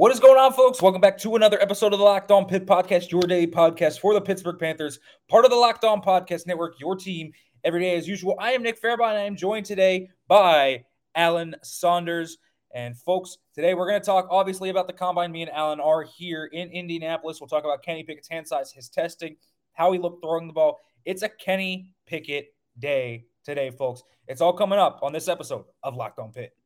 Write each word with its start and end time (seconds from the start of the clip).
What 0.00 0.12
is 0.12 0.18
going 0.18 0.38
on, 0.38 0.54
folks? 0.54 0.80
Welcome 0.80 1.02
back 1.02 1.18
to 1.18 1.36
another 1.36 1.60
episode 1.60 1.92
of 1.92 1.98
the 1.98 2.04
Locked 2.06 2.30
On 2.30 2.46
Pitt 2.46 2.64
Podcast, 2.64 3.10
your 3.10 3.20
daily 3.20 3.46
podcast 3.46 4.00
for 4.00 4.14
the 4.14 4.20
Pittsburgh 4.22 4.58
Panthers, 4.58 4.98
part 5.28 5.44
of 5.44 5.50
the 5.50 5.58
Locked 5.58 5.84
On 5.84 6.00
Podcast 6.00 6.46
Network, 6.46 6.80
your 6.80 6.96
team 6.96 7.30
every 7.64 7.82
day 7.82 7.94
as 7.96 8.08
usual. 8.08 8.34
I 8.38 8.52
am 8.52 8.62
Nick 8.62 8.80
Farabaugh, 8.80 9.10
and 9.10 9.18
I 9.18 9.24
am 9.24 9.36
joined 9.36 9.66
today 9.66 10.08
by 10.26 10.86
Alan 11.14 11.54
Saunders. 11.62 12.38
And 12.74 12.96
folks, 12.96 13.36
today 13.54 13.74
we're 13.74 13.86
going 13.86 14.00
to 14.00 14.06
talk 14.06 14.26
obviously 14.30 14.70
about 14.70 14.86
the 14.86 14.94
combine. 14.94 15.32
Me 15.32 15.42
and 15.42 15.50
Alan 15.50 15.80
are 15.80 16.02
here 16.02 16.46
in 16.46 16.70
Indianapolis. 16.70 17.38
We'll 17.38 17.48
talk 17.48 17.64
about 17.64 17.82
Kenny 17.82 18.02
Pickett's 18.02 18.30
hand 18.30 18.48
size, 18.48 18.72
his 18.72 18.88
testing, 18.88 19.36
how 19.74 19.92
he 19.92 19.98
looked 19.98 20.24
throwing 20.24 20.46
the 20.46 20.54
ball. 20.54 20.80
It's 21.04 21.20
a 21.20 21.28
Kenny 21.28 21.92
Pickett 22.06 22.54
day 22.78 23.26
today, 23.44 23.70
folks. 23.70 24.02
It's 24.28 24.40
all 24.40 24.54
coming 24.54 24.78
up 24.78 25.00
on 25.02 25.12
this 25.12 25.28
episode 25.28 25.66
of 25.82 25.94
Locked 25.94 26.20
On 26.20 26.32
Pitt. 26.32 26.56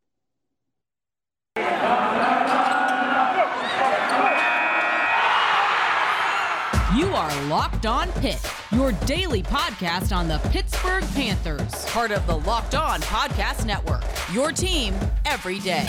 You 7.04 7.12
are 7.12 7.44
Locked 7.48 7.84
On 7.84 8.10
Pitt, 8.12 8.40
your 8.72 8.92
daily 9.04 9.42
podcast 9.42 10.16
on 10.16 10.26
the 10.26 10.38
Pittsburgh 10.48 11.04
Panthers, 11.08 11.84
part 11.84 12.10
of 12.10 12.26
the 12.26 12.38
Locked 12.38 12.74
On 12.74 12.98
Podcast 13.02 13.66
Network. 13.66 14.02
Your 14.32 14.52
team 14.52 14.94
every 15.26 15.58
day. 15.58 15.86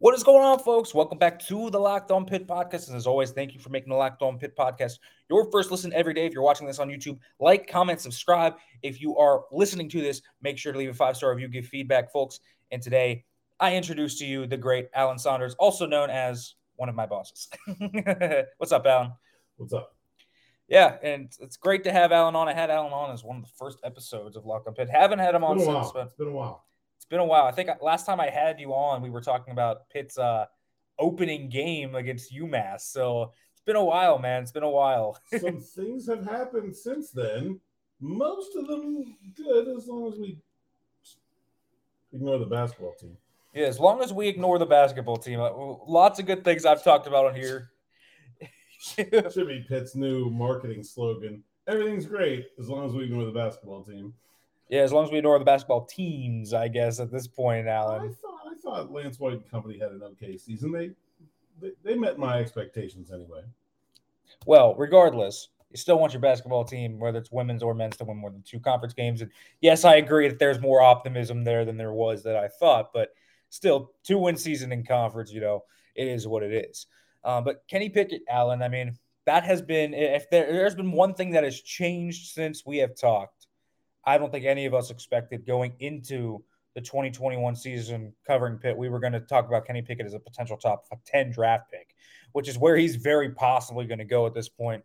What 0.00 0.14
is 0.14 0.22
going 0.22 0.44
on, 0.44 0.58
folks? 0.58 0.92
Welcome 0.92 1.16
back 1.16 1.38
to 1.46 1.70
the 1.70 1.80
Locked 1.80 2.10
On 2.10 2.26
Pitt 2.26 2.46
podcast. 2.46 2.88
And 2.88 2.96
as 2.98 3.06
always, 3.06 3.30
thank 3.30 3.54
you 3.54 3.60
for 3.60 3.70
making 3.70 3.88
the 3.88 3.96
Locked 3.96 4.20
On 4.20 4.38
Pitt 4.38 4.54
podcast 4.54 4.98
your 5.30 5.50
first 5.50 5.70
listen 5.70 5.94
every 5.94 6.12
day. 6.12 6.26
If 6.26 6.34
you're 6.34 6.42
watching 6.42 6.66
this 6.66 6.78
on 6.78 6.90
YouTube, 6.90 7.18
like, 7.40 7.66
comment, 7.66 8.02
subscribe. 8.02 8.56
If 8.82 9.00
you 9.00 9.16
are 9.16 9.44
listening 9.50 9.88
to 9.88 10.02
this, 10.02 10.20
make 10.42 10.58
sure 10.58 10.74
to 10.74 10.78
leave 10.78 10.90
a 10.90 10.94
five 10.94 11.16
star 11.16 11.30
review, 11.30 11.48
give 11.48 11.64
feedback, 11.64 12.12
folks. 12.12 12.40
And 12.70 12.82
today, 12.82 13.24
I 13.58 13.74
introduce 13.76 14.18
to 14.18 14.26
you 14.26 14.46
the 14.46 14.56
great 14.56 14.88
Alan 14.94 15.18
Saunders, 15.18 15.54
also 15.54 15.86
known 15.86 16.10
as 16.10 16.54
one 16.76 16.88
of 16.88 16.94
my 16.94 17.06
bosses. 17.06 17.48
What's 18.58 18.72
up, 18.72 18.86
Alan? 18.86 19.12
What's 19.56 19.72
up? 19.72 19.94
Yeah, 20.68 20.96
and 21.02 21.32
it's 21.40 21.56
great 21.56 21.84
to 21.84 21.92
have 21.92 22.12
Alan 22.12 22.34
on. 22.36 22.48
I 22.48 22.52
had 22.52 22.70
Alan 22.70 22.92
on 22.92 23.12
as 23.12 23.24
one 23.24 23.36
of 23.36 23.42
the 23.44 23.50
first 23.56 23.78
episodes 23.84 24.36
of 24.36 24.44
Locked 24.44 24.66
On 24.68 24.74
Pitt. 24.74 24.90
Haven't 24.90 25.20
had 25.20 25.34
him 25.34 25.44
on 25.44 25.56
It's 25.56 25.64
been 25.66 25.74
a 25.76 25.82
since, 25.84 25.94
while. 25.94 26.04
but 26.04 26.06
It's 26.08 26.14
been 26.16 26.28
a 26.28 26.32
while. 26.32 26.64
it's 26.96 27.04
been 27.06 27.20
a 27.20 27.24
while. 27.24 27.44
I 27.44 27.52
think 27.52 27.70
last 27.80 28.04
time 28.04 28.20
I 28.20 28.28
had 28.28 28.60
you 28.60 28.74
on, 28.74 29.00
we 29.00 29.08
were 29.10 29.20
talking 29.20 29.52
about 29.52 29.88
Pitt's 29.90 30.18
uh, 30.18 30.46
opening 30.98 31.48
game 31.48 31.94
against 31.94 32.34
UMass. 32.34 32.80
So 32.80 33.32
it's 33.52 33.62
been 33.64 33.76
a 33.76 33.84
while, 33.84 34.18
man. 34.18 34.42
It's 34.42 34.52
been 34.52 34.64
a 34.64 34.70
while. 34.70 35.18
Some 35.40 35.60
things 35.60 36.06
have 36.08 36.24
happened 36.26 36.76
since 36.76 37.10
then. 37.10 37.60
Most 38.00 38.54
of 38.56 38.66
them 38.66 39.16
good, 39.36 39.68
as 39.68 39.86
long 39.86 40.12
as 40.12 40.18
we 40.18 40.36
ignore 42.12 42.38
the 42.38 42.44
basketball 42.46 42.92
team. 43.00 43.16
Yeah, 43.56 43.68
as 43.68 43.80
long 43.80 44.02
as 44.02 44.12
we 44.12 44.28
ignore 44.28 44.58
the 44.58 44.66
basketball 44.66 45.16
team, 45.16 45.40
uh, 45.40 45.50
lots 45.50 46.20
of 46.20 46.26
good 46.26 46.44
things 46.44 46.66
I've 46.66 46.84
talked 46.84 47.06
about 47.06 47.24
on 47.24 47.34
here. 47.34 47.70
Should 48.78 49.48
be 49.48 49.64
Pitt's 49.66 49.96
new 49.96 50.28
marketing 50.28 50.82
slogan. 50.82 51.42
Everything's 51.66 52.04
great 52.04 52.48
as 52.58 52.68
long 52.68 52.86
as 52.86 52.92
we 52.92 53.04
ignore 53.04 53.24
the 53.24 53.32
basketball 53.32 53.82
team. 53.82 54.12
yeah, 54.68 54.82
as 54.82 54.92
long 54.92 55.06
as 55.06 55.10
we 55.10 55.16
ignore 55.16 55.38
the 55.38 55.44
basketball 55.46 55.86
teams, 55.86 56.52
I 56.52 56.68
guess 56.68 57.00
at 57.00 57.10
this 57.10 57.26
point, 57.26 57.66
I 57.66 57.70
Alan. 57.70 58.14
thought 58.20 58.40
I 58.46 58.54
thought 58.62 58.92
Lance 58.92 59.18
White 59.18 59.32
and 59.32 59.50
company 59.50 59.78
had 59.78 59.90
an 59.90 60.02
okay 60.02 60.36
season. 60.36 60.70
They 60.70 60.90
they, 61.58 61.72
they 61.82 61.94
met 61.94 62.18
my 62.18 62.38
expectations 62.38 63.10
anyway. 63.10 63.40
Well, 64.44 64.74
regardless, 64.74 65.48
you 65.70 65.78
still 65.78 65.98
want 65.98 66.12
your 66.12 66.20
basketball 66.20 66.64
team, 66.64 66.98
whether 66.98 67.18
it's 67.18 67.32
women's 67.32 67.62
or 67.62 67.72
men's, 67.72 67.96
to 67.96 68.04
win 68.04 68.18
more 68.18 68.30
than 68.30 68.42
two 68.42 68.60
conference 68.60 68.92
games. 68.92 69.22
And 69.22 69.30
yes, 69.62 69.86
I 69.86 69.94
agree 69.96 70.28
that 70.28 70.38
there's 70.38 70.60
more 70.60 70.82
optimism 70.82 71.42
there 71.42 71.64
than 71.64 71.78
there 71.78 71.94
was 71.94 72.22
that 72.24 72.36
I 72.36 72.48
thought, 72.48 72.92
but 72.92 73.14
still, 73.50 73.92
two 74.04 74.18
win 74.18 74.36
season 74.36 74.72
in 74.72 74.84
conference, 74.84 75.32
you 75.32 75.40
know, 75.40 75.64
it 75.94 76.08
is 76.08 76.26
what 76.26 76.42
it 76.42 76.52
is. 76.52 76.86
Um, 77.24 77.44
but 77.44 77.62
Kenny 77.68 77.88
Pickett, 77.88 78.22
Alan, 78.28 78.62
I 78.62 78.68
mean, 78.68 78.96
that 79.26 79.44
has 79.44 79.60
been 79.60 79.94
if 79.94 80.30
there, 80.30 80.52
there's 80.52 80.74
been 80.74 80.92
one 80.92 81.14
thing 81.14 81.32
that 81.32 81.44
has 81.44 81.60
changed 81.60 82.32
since 82.32 82.64
we 82.64 82.78
have 82.78 82.96
talked, 82.96 83.46
I 84.04 84.18
don't 84.18 84.30
think 84.30 84.44
any 84.44 84.66
of 84.66 84.74
us 84.74 84.90
expected 84.90 85.46
going 85.46 85.74
into 85.80 86.44
the 86.76 86.80
2021 86.80 87.56
season 87.56 88.12
covering 88.26 88.58
Pitt, 88.58 88.76
we 88.76 88.88
were 88.88 89.00
going 89.00 89.14
to 89.14 89.20
talk 89.20 89.48
about 89.48 89.66
Kenny 89.66 89.82
Pickett 89.82 90.06
as 90.06 90.14
a 90.14 90.20
potential 90.20 90.56
top 90.56 90.84
10 91.06 91.32
draft 91.32 91.70
pick, 91.70 91.94
which 92.32 92.48
is 92.48 92.58
where 92.58 92.76
he's 92.76 92.96
very 92.96 93.30
possibly 93.30 93.86
going 93.86 93.98
to 93.98 94.04
go 94.04 94.26
at 94.26 94.34
this 94.34 94.48
point. 94.48 94.84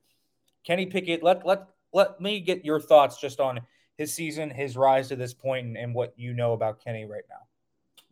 Kenny 0.63 0.85
Pickett, 0.85 1.21
let 1.21 1.45
let 1.45 1.67
let 1.93 2.21
me 2.21 2.39
get 2.39 2.63
your 2.63 2.79
thoughts 2.79 3.19
just 3.19 3.39
on 3.39 3.59
his 3.97 4.13
season, 4.13 4.49
his 4.49 4.77
rise 4.77 5.09
to 5.09 5.15
this 5.15 5.33
point, 5.33 5.67
and, 5.67 5.77
and 5.77 5.93
what 5.93 6.13
you 6.17 6.33
know 6.33 6.53
about 6.53 6.83
Kenny 6.83 7.05
right 7.05 7.23
now. 7.29 7.35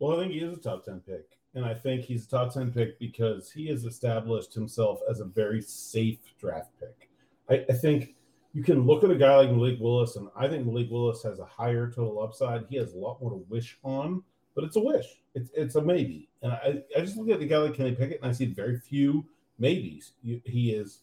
Well, 0.00 0.18
I 0.18 0.22
think 0.22 0.32
he 0.32 0.40
is 0.40 0.56
a 0.56 0.60
top 0.60 0.84
10 0.84 1.02
pick. 1.06 1.38
And 1.54 1.64
I 1.64 1.74
think 1.74 2.02
he's 2.02 2.26
a 2.26 2.30
top 2.30 2.54
10 2.54 2.72
pick 2.72 2.98
because 2.98 3.50
he 3.50 3.68
has 3.68 3.84
established 3.84 4.54
himself 4.54 5.00
as 5.08 5.20
a 5.20 5.24
very 5.24 5.60
safe 5.60 6.18
draft 6.40 6.70
pick. 6.80 7.10
I, 7.48 7.72
I 7.72 7.76
think 7.76 8.14
you 8.54 8.64
can 8.64 8.86
look 8.86 9.04
at 9.04 9.10
a 9.10 9.16
guy 9.16 9.36
like 9.36 9.50
Malik 9.50 9.78
Willis, 9.78 10.16
and 10.16 10.28
I 10.36 10.48
think 10.48 10.66
Malik 10.66 10.88
Willis 10.90 11.22
has 11.22 11.38
a 11.38 11.44
higher 11.44 11.88
total 11.88 12.22
upside. 12.22 12.64
He 12.68 12.76
has 12.76 12.94
a 12.94 12.98
lot 12.98 13.20
more 13.20 13.30
to 13.30 13.44
wish 13.48 13.78
on, 13.84 14.22
but 14.54 14.64
it's 14.64 14.76
a 14.76 14.80
wish. 14.80 15.06
It's 15.34 15.50
it's 15.54 15.76
a 15.76 15.82
maybe. 15.82 16.28
And 16.42 16.52
I, 16.52 16.82
I 16.96 17.00
just 17.00 17.16
look 17.16 17.28
at 17.28 17.38
the 17.38 17.46
guy 17.46 17.58
like 17.58 17.74
Kenny 17.74 17.94
Pickett, 17.94 18.20
and 18.22 18.30
I 18.30 18.32
see 18.32 18.46
very 18.46 18.78
few 18.78 19.24
maybes. 19.58 20.12
He 20.22 20.72
is 20.72 21.00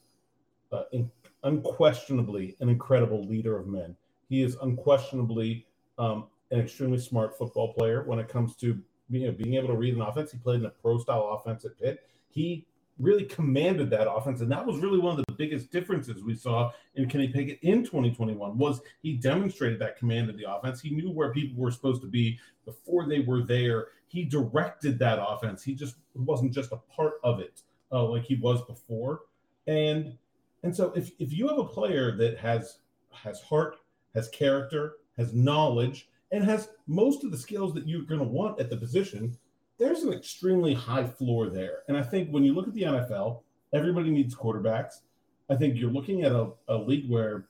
uh, 0.72 0.84
in, 0.91 1.09
unquestionably 1.44 2.58
an 2.59 2.69
incredible 2.69 3.24
leader 3.24 3.58
of 3.58 3.68
men. 3.68 3.96
He 4.29 4.41
is 4.41 4.58
unquestionably 4.62 5.68
um, 5.97 6.28
an 6.52 6.59
extremely 6.59 7.00
smart 7.00 7.38
football 7.38 7.74
player 7.74 8.03
when 8.03 8.19
it 8.19 8.30
comes 8.30 8.56
to 8.58 8.81
you 9.09 9.28
know, 9.28 9.31
being 9.31 9.56
able 9.56 9.68
to 9.68 9.75
read 9.75 9.96
an 9.96 10.02
offense. 10.02 10.31
He 10.31 10.38
played 10.38 10.59
in 10.59 10.66
a 10.66 10.69
pro 10.69 10.97
style 10.97 11.40
offense 11.40 11.66
at 11.66 11.80
Pitt. 11.80 12.08
He 12.30 12.66
really 13.00 13.25
commanded 13.25 13.90
that 13.91 14.12
offense, 14.12 14.41
and 14.41 14.52
that 14.52 14.66
was 14.66 14.80
really 14.80 14.97
one 14.97 15.18
of 15.18 15.25
the 15.25 15.34
biggest 15.34 15.72
differences 15.72 16.24
we 16.24 16.34
saw 16.34 16.72
in 16.96 17.08
Kenny 17.08 17.28
Pickett 17.28 17.59
in 17.62 17.84
2021. 17.84 18.58
Was 18.58 18.81
he 19.02 19.13
demonstrated 19.13 19.80
that 19.80 19.97
command 19.97 20.30
of 20.30 20.38
the 20.38 20.52
offense? 20.52 20.81
He 20.81 20.90
knew 20.90 21.12
where 21.12 21.31
people 21.31 21.62
were 21.62 21.72
supposed 21.72 22.02
to 22.02 22.08
be 22.08 22.40
before 22.66 23.08
they 23.08 23.19
were 23.19 23.44
there. 23.44 23.90
He 24.08 24.24
directed 24.24 24.97
that 25.00 25.19
offense. 25.22 25.64
He 25.64 25.75
just 25.75 25.96
wasn't 26.16 26.53
just 26.53 26.72
a 26.72 26.78
part 26.78 27.14
of 27.24 27.40
it 27.40 27.62
uh, 27.91 28.03
like 28.03 28.24
he 28.24 28.35
was 28.35 28.62
before. 28.64 29.22
And 29.68 30.18
and 30.64 30.75
so 30.75 30.91
if 30.96 31.12
if 31.19 31.31
you 31.34 31.47
have 31.47 31.59
a 31.59 31.66
player 31.66 32.16
that 32.18 32.38
has 32.38 32.79
has 33.12 33.41
heart, 33.41 33.78
has 34.16 34.28
character, 34.29 34.94
has 35.18 35.34
knowledge, 35.34 36.09
and 36.32 36.44
has 36.44 36.70
most 36.88 37.24
of 37.24 37.32
the 37.32 37.38
skills 37.38 37.74
that 37.74 37.88
you're 37.88 38.04
going 38.04 38.20
to 38.20 38.28
want 38.28 38.60
at 38.60 38.70
the 38.70 38.78
position, 38.78 39.38
there's 39.78 40.04
an 40.04 40.14
extremely 40.14 40.74
high 40.74 41.06
floor 41.06 41.50
there. 41.50 41.80
And 41.88 41.96
I 41.96 42.04
think 42.04 42.30
when 42.30 42.44
you 42.44 42.54
look 42.54 42.68
at 42.68 42.74
the 42.74 42.84
NFL, 42.84 43.42
everybody 43.74 44.10
needs 44.10 44.36
quarterbacks. 44.36 45.02
I 45.50 45.56
think 45.56 45.78
you're 45.78 45.92
looking 45.92 46.24
at 46.24 46.32
a, 46.32 46.50
a 46.68 46.78
league 46.78 47.10
where 47.10 47.46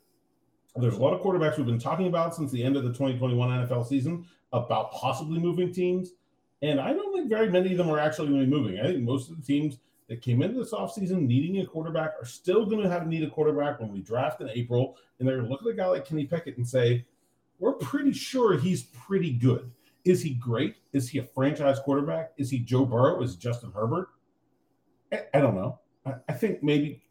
there's 0.75 0.95
a 0.95 1.01
lot 1.01 1.13
of 1.13 1.21
quarterbacks 1.21 1.57
we've 1.57 1.65
been 1.65 1.79
talking 1.79 2.07
about 2.07 2.35
since 2.35 2.51
the 2.51 2.63
end 2.63 2.75
of 2.75 2.83
the 2.83 2.89
2021 2.89 3.67
NFL 3.67 3.87
season 3.87 4.25
about 4.53 4.91
possibly 4.91 5.39
moving 5.39 5.73
teams. 5.73 6.11
And 6.61 6.79
I 6.79 6.93
don't 6.93 7.13
think 7.13 7.29
very 7.29 7.49
many 7.49 7.71
of 7.71 7.77
them 7.77 7.89
are 7.89 7.99
actually 7.99 8.29
going 8.29 8.41
to 8.41 8.45
be 8.45 8.51
moving. 8.51 8.79
I 8.79 8.83
think 8.83 9.03
most 9.03 9.29
of 9.29 9.37
the 9.37 9.43
teams 9.43 9.79
that 10.07 10.21
came 10.21 10.41
into 10.41 10.59
this 10.59 10.73
offseason 10.73 11.27
needing 11.27 11.59
a 11.61 11.65
quarterback 11.65 12.13
are 12.21 12.25
still 12.25 12.65
going 12.65 12.81
to 12.81 12.89
have 12.89 13.07
need 13.07 13.23
a 13.23 13.29
quarterback 13.29 13.79
when 13.79 13.91
we 13.91 14.01
draft 14.01 14.41
in 14.41 14.49
April. 14.49 14.97
And 15.19 15.27
they're 15.27 15.37
going 15.37 15.47
to 15.47 15.51
look 15.51 15.61
at 15.61 15.67
a 15.67 15.73
guy 15.73 15.87
like 15.87 16.05
Kenny 16.05 16.25
Pickett 16.25 16.57
and 16.57 16.67
say, 16.67 17.05
we're 17.59 17.73
pretty 17.73 18.13
sure 18.13 18.57
he's 18.57 18.83
pretty 18.83 19.33
good. 19.33 19.71
Is 20.05 20.21
he 20.21 20.35
great? 20.35 20.75
Is 20.93 21.09
he 21.09 21.19
a 21.19 21.23
franchise 21.23 21.79
quarterback? 21.79 22.31
Is 22.37 22.49
he 22.49 22.59
Joe 22.59 22.85
Burrow? 22.85 23.21
Is 23.21 23.35
Justin 23.35 23.71
Herbert? 23.73 24.09
I, 25.11 25.23
I 25.33 25.41
don't 25.41 25.55
know. 25.55 25.79
I, 26.05 26.15
I 26.29 26.33
think 26.33 26.63
maybe, 26.63 27.03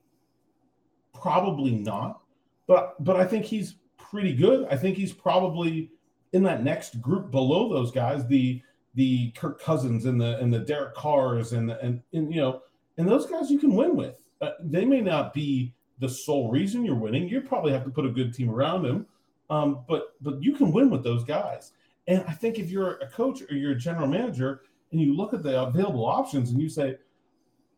probably 1.14 1.72
not. 1.72 2.20
But 2.66 3.02
but 3.04 3.16
I 3.16 3.24
think 3.24 3.44
he's 3.44 3.76
pretty 3.98 4.34
good. 4.34 4.66
I 4.70 4.76
think 4.76 4.96
he's 4.96 5.12
probably 5.12 5.90
in 6.32 6.42
that 6.44 6.62
next 6.62 7.00
group 7.00 7.30
below 7.30 7.68
those 7.68 7.92
guys, 7.92 8.26
the 8.26 8.62
the 8.94 9.30
Kirk 9.32 9.60
Cousins 9.60 10.06
and 10.06 10.20
the 10.20 10.38
and 10.38 10.52
the 10.52 10.60
Derek 10.60 10.94
Carrs 10.94 11.52
and 11.52 11.68
the, 11.68 11.80
and, 11.80 12.02
and 12.12 12.32
you 12.32 12.40
know 12.40 12.62
and 12.98 13.08
those 13.08 13.26
guys 13.26 13.50
you 13.50 13.58
can 13.58 13.74
win 13.74 13.94
with. 13.96 14.22
Uh, 14.40 14.50
they 14.60 14.84
may 14.84 15.00
not 15.00 15.32
be 15.32 15.74
the 15.98 16.08
sole 16.08 16.50
reason 16.50 16.84
you're 16.84 16.94
winning. 16.94 17.28
You 17.28 17.40
probably 17.40 17.72
have 17.72 17.84
to 17.84 17.90
put 17.90 18.04
a 18.04 18.10
good 18.10 18.34
team 18.34 18.50
around 18.50 18.82
them, 18.82 19.06
um, 19.50 19.84
but 19.88 20.14
but 20.20 20.42
you 20.42 20.52
can 20.52 20.72
win 20.72 20.90
with 20.90 21.04
those 21.04 21.24
guys. 21.24 21.72
And 22.08 22.24
I 22.28 22.32
think 22.32 22.58
if 22.58 22.70
you're 22.70 22.96
a 22.98 23.08
coach 23.08 23.42
or 23.50 23.54
you're 23.54 23.72
a 23.72 23.78
general 23.78 24.06
manager 24.06 24.62
and 24.92 25.00
you 25.00 25.16
look 25.16 25.34
at 25.34 25.42
the 25.42 25.60
available 25.62 26.06
options 26.06 26.50
and 26.50 26.60
you 26.60 26.68
say, 26.68 26.96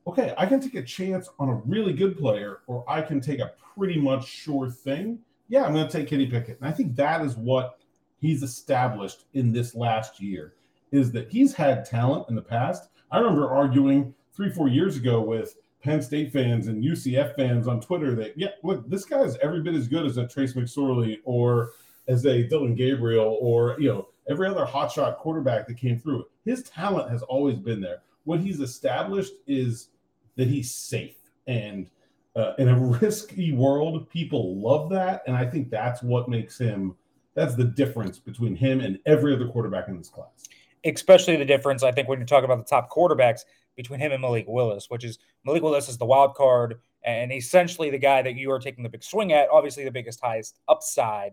okay, 0.07 0.35
I 0.37 0.47
can 0.47 0.61
take 0.61 0.75
a 0.75 0.83
chance 0.83 1.29
on 1.39 1.49
a 1.49 1.55
really 1.55 1.93
good 1.93 2.17
player, 2.19 2.61
or 2.67 2.85
I 2.89 3.03
can 3.03 3.21
take 3.21 3.41
a 3.41 3.53
pretty 3.75 4.01
much 4.01 4.27
sure 4.27 4.71
thing. 4.71 5.19
Yeah, 5.49 5.65
I'm 5.65 5.73
going 5.73 5.87
to 5.87 5.93
take 5.93 6.09
Kenny 6.09 6.27
Pickett. 6.27 6.59
And 6.61 6.69
I 6.69 6.73
think 6.73 6.97
that 6.97 7.23
is 7.23 7.37
what 7.37 7.79
he's 8.19 8.43
established 8.43 9.25
in 9.35 9.53
this 9.53 9.75
last 9.75 10.21
year 10.21 10.55
is 10.93 11.13
that 11.13 11.31
he's 11.31 11.55
had 11.55 11.85
talent 11.85 12.27
in 12.29 12.35
the 12.35 12.43
past. 12.43 12.89
I 13.11 13.19
remember 13.19 13.51
arguing 13.51 14.15
three, 14.33 14.51
four 14.51 14.69
years 14.69 14.97
ago 14.97 15.21
with 15.21 15.57
Penn 15.83 16.03
State 16.03 16.33
fans 16.33 16.67
and 16.67 16.83
UCF 16.83 17.37
fans 17.37 17.69
on 17.69 17.81
Twitter 17.81 18.15
that, 18.17 18.37
yeah, 18.37 18.49
look, 18.63 18.89
this 18.89 19.05
guy 19.05 19.21
is 19.21 19.37
every 19.43 19.63
bit 19.63 19.75
as 19.75 19.89
good 19.89 20.05
as 20.05 20.17
a 20.17 20.27
Trace 20.27 20.55
McSorley 20.55 21.19
or 21.25 21.71
as 22.09 22.27
a 22.27 22.43
Dillon 22.43 22.75
Gabriel 22.75 23.39
or 23.41 23.77
you 23.79 23.89
know 23.89 24.09
every 24.29 24.49
other 24.49 24.65
hotshot 24.65 25.19
quarterback 25.19 25.67
that 25.67 25.77
came 25.77 25.99
through. 25.99 26.25
His 26.45 26.65
talent 26.65 27.11
has 27.11 27.23
always 27.23 27.59
been 27.59 27.81
there. 27.81 28.03
What 28.25 28.41
he's 28.41 28.61
established 28.61 29.35
is 29.47 29.89
that 30.37 30.49
he's 30.49 30.75
safe 30.75 31.17
and 31.47 31.89
uh, 32.37 32.55
in 32.59 32.69
a 32.69 32.79
risky 33.01 33.53
world, 33.53 34.09
people 34.09 34.57
love 34.61 34.89
that, 34.91 35.23
and 35.27 35.37
I 35.37 35.45
think 35.45 35.71
that's 35.71 36.03
what 36.03 36.29
makes 36.29 36.59
him. 36.59 36.95
That's 37.35 37.55
the 37.55 37.65
difference 37.65 38.19
between 38.19 38.57
him 38.57 38.81
and 38.81 38.99
every 39.07 39.35
other 39.35 39.49
quarterback 39.49 39.89
in 39.89 39.97
this 39.97 40.09
class. 40.09 40.49
Especially 40.85 41.37
the 41.37 41.45
difference, 41.45 41.83
I 41.83 41.93
think, 41.93 42.09
when 42.09 42.21
you 42.21 42.27
talk 42.27 42.45
about 42.45 42.59
the 42.59 42.65
top 42.65 42.91
quarterbacks 42.91 43.43
between 43.79 44.01
him 44.01 44.11
and 44.11 44.21
Malik 44.21 44.45
Willis, 44.49 44.91
which 44.91 45.05
is 45.05 45.19
Malik 45.45 45.63
Willis 45.63 45.89
is 45.89 45.97
the 45.97 46.05
wild 46.05 46.35
card 46.35 46.81
and 47.05 47.33
essentially 47.33 47.91
the 47.91 47.99
guy 47.99 48.21
that 48.21 48.35
you 48.35 48.51
are 48.51 48.59
taking 48.59 48.83
the 48.83 48.91
big 48.91 49.05
swing 49.05 49.33
at. 49.33 49.49
Obviously, 49.51 49.85
the 49.85 49.91
biggest, 49.93 50.21
highest 50.21 50.59
upside. 50.67 51.33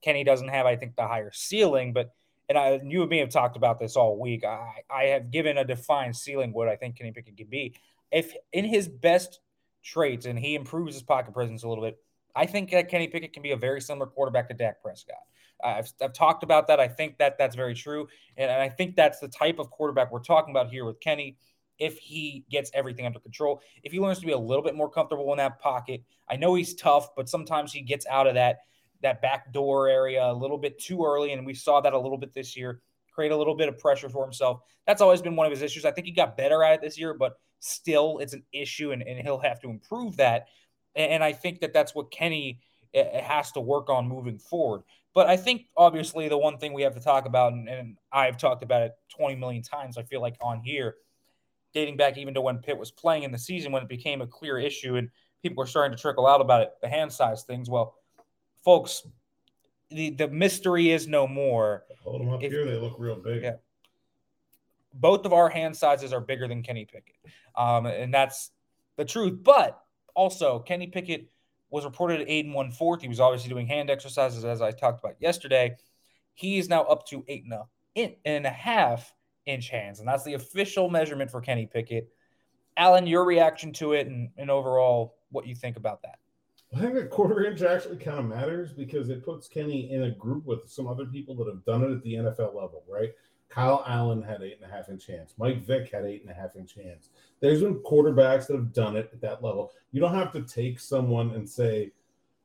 Kenny 0.00 0.22
doesn't 0.22 0.48
have, 0.48 0.66
I 0.66 0.76
think, 0.76 0.94
the 0.94 1.06
higher 1.06 1.32
ceiling, 1.34 1.92
but 1.92 2.14
and 2.48 2.56
I, 2.56 2.80
you 2.84 3.02
and 3.02 3.10
me 3.10 3.18
have 3.18 3.28
talked 3.28 3.56
about 3.56 3.78
this 3.80 3.96
all 3.96 4.18
week. 4.18 4.44
I, 4.44 4.82
I 4.88 5.04
have 5.06 5.30
given 5.30 5.58
a 5.58 5.64
defined 5.64 6.16
ceiling 6.16 6.52
what 6.52 6.68
I 6.68 6.76
think 6.76 6.96
Kenny 6.96 7.10
Pickett 7.10 7.36
can 7.36 7.48
be. 7.48 7.74
If 8.10 8.34
in 8.52 8.64
his 8.64 8.88
best 8.88 9.40
traits 9.82 10.26
and 10.26 10.38
he 10.38 10.54
improves 10.54 10.94
his 10.94 11.02
pocket 11.02 11.34
presence 11.34 11.64
a 11.64 11.68
little 11.68 11.84
bit, 11.84 11.98
I 12.34 12.46
think 12.46 12.70
that 12.70 12.88
Kenny 12.88 13.08
Pickett 13.08 13.32
can 13.32 13.42
be 13.42 13.50
a 13.50 13.56
very 13.56 13.80
similar 13.80 14.06
quarterback 14.06 14.48
to 14.48 14.54
Dak 14.54 14.80
Prescott. 14.80 15.16
I've, 15.62 15.92
I've 16.00 16.12
talked 16.12 16.42
about 16.42 16.68
that. 16.68 16.80
I 16.80 16.88
think 16.88 17.18
that 17.18 17.36
that's 17.36 17.56
very 17.56 17.74
true. 17.74 18.08
And 18.36 18.50
I 18.50 18.68
think 18.68 18.96
that's 18.96 19.18
the 19.18 19.28
type 19.28 19.58
of 19.58 19.70
quarterback 19.70 20.10
we're 20.10 20.20
talking 20.20 20.52
about 20.52 20.70
here 20.70 20.84
with 20.84 21.00
Kenny 21.00 21.36
if 21.80 21.98
he 21.98 22.44
gets 22.50 22.70
everything 22.74 23.06
under 23.06 23.18
control. 23.18 23.60
If 23.82 23.90
he 23.90 23.98
learns 23.98 24.20
to 24.20 24.26
be 24.26 24.32
a 24.32 24.38
little 24.38 24.62
bit 24.62 24.76
more 24.76 24.90
comfortable 24.90 25.32
in 25.32 25.38
that 25.38 25.58
pocket. 25.58 26.04
I 26.28 26.36
know 26.36 26.54
he's 26.54 26.74
tough, 26.74 27.16
but 27.16 27.28
sometimes 27.28 27.72
he 27.72 27.80
gets 27.80 28.06
out 28.06 28.28
of 28.28 28.34
that 28.34 28.60
that 29.02 29.22
back 29.22 29.50
door 29.50 29.88
area 29.88 30.22
a 30.22 30.32
little 30.32 30.58
bit 30.58 30.78
too 30.78 31.02
early. 31.04 31.32
And 31.32 31.46
we 31.46 31.54
saw 31.54 31.80
that 31.80 31.94
a 31.94 31.98
little 31.98 32.18
bit 32.18 32.34
this 32.34 32.54
year, 32.54 32.82
create 33.10 33.32
a 33.32 33.36
little 33.36 33.54
bit 33.54 33.68
of 33.68 33.78
pressure 33.78 34.10
for 34.10 34.22
himself. 34.22 34.60
That's 34.86 35.00
always 35.00 35.22
been 35.22 35.36
one 35.36 35.46
of 35.46 35.50
his 35.50 35.62
issues. 35.62 35.86
I 35.86 35.90
think 35.90 36.06
he 36.06 36.12
got 36.12 36.36
better 36.36 36.62
at 36.62 36.74
it 36.74 36.80
this 36.82 36.98
year, 36.98 37.14
but 37.14 37.40
still 37.60 38.18
it's 38.18 38.34
an 38.34 38.42
issue 38.52 38.92
and, 38.92 39.02
and 39.02 39.18
he'll 39.20 39.38
have 39.38 39.58
to 39.60 39.70
improve 39.70 40.18
that. 40.18 40.48
And 40.94 41.24
I 41.24 41.32
think 41.32 41.60
that 41.60 41.72
that's 41.72 41.94
what 41.94 42.10
Kenny 42.10 42.60
eh, 42.92 43.04
eh, 43.10 43.22
has 43.22 43.52
to 43.52 43.60
work 43.60 43.88
on 43.88 44.06
moving 44.06 44.38
forward. 44.38 44.82
But 45.14 45.28
I 45.28 45.36
think 45.36 45.66
obviously 45.76 46.28
the 46.28 46.38
one 46.38 46.58
thing 46.58 46.72
we 46.72 46.82
have 46.82 46.94
to 46.94 47.00
talk 47.00 47.26
about, 47.26 47.52
and, 47.52 47.68
and 47.68 47.96
I've 48.12 48.36
talked 48.36 48.62
about 48.62 48.82
it 48.82 48.92
20 49.16 49.36
million 49.36 49.62
times, 49.62 49.96
I 49.96 50.02
feel 50.02 50.20
like 50.20 50.36
on 50.40 50.60
here, 50.60 50.96
dating 51.72 51.96
back 51.96 52.18
even 52.18 52.34
to 52.34 52.40
when 52.40 52.58
Pitt 52.58 52.78
was 52.78 52.90
playing 52.90 53.22
in 53.22 53.32
the 53.32 53.38
season 53.38 53.72
when 53.72 53.82
it 53.82 53.88
became 53.88 54.20
a 54.20 54.26
clear 54.26 54.58
issue 54.58 54.96
and 54.96 55.08
people 55.42 55.56
were 55.56 55.66
starting 55.66 55.96
to 55.96 56.00
trickle 56.00 56.26
out 56.26 56.40
about 56.40 56.62
it, 56.62 56.72
the 56.82 56.88
hand 56.88 57.12
size 57.12 57.44
things. 57.44 57.70
Well, 57.70 57.94
folks, 58.64 59.06
the, 59.90 60.10
the 60.10 60.28
mystery 60.28 60.90
is 60.90 61.06
no 61.06 61.26
more. 61.26 61.84
Hold 62.02 62.20
them 62.22 62.30
up 62.30 62.42
if, 62.42 62.52
here, 62.52 62.64
they 62.64 62.76
look 62.76 62.96
real 62.98 63.16
big. 63.16 63.42
Yeah 63.42 63.56
both 64.94 65.24
of 65.24 65.32
our 65.32 65.48
hand 65.48 65.76
sizes 65.76 66.12
are 66.12 66.20
bigger 66.20 66.48
than 66.48 66.62
Kenny 66.62 66.84
Pickett. 66.84 67.16
Um, 67.56 67.86
and 67.86 68.12
that's 68.12 68.50
the 68.96 69.04
truth. 69.04 69.38
But 69.42 69.80
also, 70.14 70.58
Kenny 70.60 70.86
Pickett 70.86 71.30
was 71.70 71.84
reported 71.84 72.20
at 72.20 72.28
eight 72.28 72.44
and 72.44 72.54
one 72.54 72.70
fourth. 72.70 73.02
He 73.02 73.08
was 73.08 73.20
obviously 73.20 73.48
doing 73.48 73.66
hand 73.66 73.90
exercises, 73.90 74.44
as 74.44 74.60
I 74.60 74.72
talked 74.72 75.00
about 75.00 75.16
yesterday. 75.20 75.76
He 76.34 76.58
is 76.58 76.68
now 76.68 76.82
up 76.82 77.06
to 77.08 77.24
eight 77.28 77.44
and 77.44 77.52
a, 77.96 78.18
and 78.24 78.46
a 78.46 78.50
half 78.50 79.12
inch 79.46 79.68
hands, 79.68 80.00
and 80.00 80.08
that's 80.08 80.24
the 80.24 80.34
official 80.34 80.88
measurement 80.88 81.30
for 81.30 81.40
Kenny 81.40 81.66
Pickett. 81.66 82.08
Alan, 82.76 83.06
your 83.06 83.24
reaction 83.24 83.72
to 83.74 83.92
it, 83.92 84.06
and, 84.06 84.30
and 84.36 84.50
overall, 84.50 85.16
what 85.30 85.46
you 85.46 85.54
think 85.54 85.76
about 85.76 86.02
that? 86.02 86.18
I 86.74 86.80
think 86.80 86.96
a 86.96 87.06
quarter 87.06 87.44
inch 87.44 87.62
actually 87.62 87.96
kind 87.96 88.18
of 88.18 88.26
matters 88.26 88.72
because 88.72 89.10
it 89.10 89.24
puts 89.24 89.48
Kenny 89.48 89.90
in 89.90 90.04
a 90.04 90.10
group 90.10 90.46
with 90.46 90.70
some 90.70 90.86
other 90.86 91.04
people 91.04 91.34
that 91.36 91.48
have 91.48 91.64
done 91.64 91.82
it 91.82 91.90
at 91.90 92.02
the 92.02 92.14
NFL 92.14 92.54
level, 92.54 92.84
right? 92.88 93.10
Kyle 93.48 93.82
Allen 93.86 94.22
had 94.22 94.42
eight 94.42 94.58
and 94.62 94.70
a 94.70 94.74
half 94.74 94.88
inch 94.88 95.06
hands. 95.08 95.34
Mike 95.36 95.66
Vick 95.66 95.90
had 95.92 96.04
eight 96.04 96.22
and 96.22 96.30
a 96.30 96.34
half 96.34 96.54
inch 96.54 96.74
hands. 96.74 97.10
There's 97.40 97.60
been 97.60 97.80
quarterbacks 97.80 98.46
that 98.46 98.54
have 98.54 98.72
done 98.72 98.96
it 98.96 99.10
at 99.12 99.20
that 99.22 99.42
level. 99.42 99.72
You 99.90 100.00
don't 100.00 100.14
have 100.14 100.32
to 100.32 100.42
take 100.42 100.78
someone 100.78 101.32
and 101.32 101.48
say, 101.48 101.90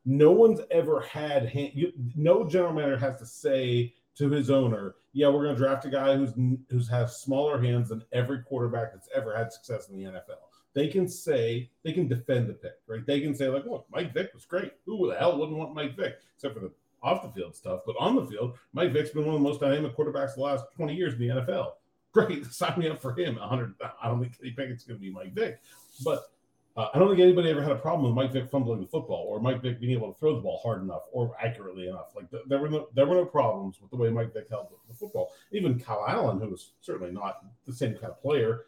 no 0.04 0.32
one's 0.32 0.60
ever 0.72 1.00
had 1.00 1.48
hand. 1.48 1.72
You, 1.74 1.92
no 2.16 2.48
general 2.48 2.72
manager 2.72 2.98
has 2.98 3.18
to 3.18 3.26
say 3.26 3.94
to 4.16 4.28
his 4.28 4.50
owner, 4.50 4.96
"Yeah, 5.16 5.28
we're 5.28 5.44
going 5.44 5.56
to 5.56 5.62
draft 5.62 5.86
a 5.86 5.90
guy 5.90 6.14
who's 6.16 6.32
who's 6.70 6.88
has 6.88 7.20
smaller 7.20 7.60
hands 7.60 7.88
than 7.88 8.04
every 8.12 8.42
quarterback 8.42 8.92
that's 8.92 9.08
ever 9.14 9.34
had 9.36 9.52
success 9.52 9.88
in 9.88 9.96
the 9.96 10.04
NFL." 10.04 10.44
They 10.74 10.88
can 10.88 11.08
say 11.08 11.70
they 11.82 11.92
can 11.92 12.06
defend 12.06 12.48
the 12.48 12.52
pick, 12.52 12.74
right? 12.86 13.04
They 13.06 13.20
can 13.20 13.34
say 13.34 13.48
like, 13.48 13.64
"Look, 13.64 13.86
Mike 13.90 14.12
Vick 14.12 14.34
was 14.34 14.44
great. 14.44 14.72
Who 14.84 15.08
the 15.08 15.16
hell 15.16 15.38
wouldn't 15.38 15.56
want 15.56 15.74
Mike 15.74 15.96
Vick?" 15.96 16.16
Except 16.34 16.54
for 16.54 16.60
the 16.60 16.72
off 17.02 17.22
the 17.22 17.28
field 17.30 17.54
stuff, 17.54 17.82
but 17.86 17.94
on 17.98 18.16
the 18.16 18.26
field, 18.26 18.58
Mike 18.72 18.92
Vick's 18.92 19.10
been 19.10 19.24
one 19.24 19.34
of 19.34 19.40
the 19.40 19.48
most 19.48 19.60
dynamic 19.60 19.96
quarterbacks 19.96 20.34
the 20.34 20.40
last 20.40 20.64
20 20.74 20.94
years 20.94 21.14
in 21.14 21.20
the 21.20 21.28
NFL. 21.28 21.72
Great, 22.12 22.44
sign 22.52 22.78
me 22.78 22.88
up 22.88 23.00
for 23.00 23.14
him. 23.18 23.36
100. 23.36 23.74
I 24.02 24.08
don't 24.08 24.20
think 24.20 24.36
Kenny 24.36 24.50
Pickett's 24.50 24.84
going 24.84 24.98
to 24.98 25.00
be 25.00 25.10
Mike 25.10 25.32
Vick, 25.32 25.60
but 26.04 26.32
uh, 26.76 26.88
I 26.92 26.98
don't 26.98 27.08
think 27.08 27.20
anybody 27.20 27.50
ever 27.50 27.62
had 27.62 27.72
a 27.72 27.76
problem 27.76 28.04
with 28.04 28.14
Mike 28.14 28.32
Vick 28.32 28.50
fumbling 28.50 28.80
the 28.80 28.86
football 28.86 29.24
or 29.28 29.40
Mike 29.40 29.62
Vick 29.62 29.80
being 29.80 29.92
able 29.92 30.12
to 30.12 30.18
throw 30.18 30.34
the 30.34 30.42
ball 30.42 30.60
hard 30.62 30.82
enough 30.82 31.02
or 31.10 31.34
accurately 31.42 31.88
enough. 31.88 32.14
Like 32.14 32.30
the, 32.30 32.42
there 32.46 32.58
were 32.58 32.68
no 32.68 32.88
there 32.94 33.06
were 33.06 33.14
no 33.14 33.24
problems 33.24 33.80
with 33.80 33.90
the 33.90 33.96
way 33.96 34.10
Mike 34.10 34.34
Vick 34.34 34.50
held 34.50 34.66
the 34.88 34.94
football. 34.94 35.32
Even 35.52 35.80
Kyle 35.80 36.04
Allen, 36.06 36.38
who 36.38 36.50
was 36.50 36.72
certainly 36.82 37.12
not 37.12 37.44
the 37.64 37.72
same 37.72 37.94
kind 37.94 38.06
of 38.06 38.20
player, 38.20 38.66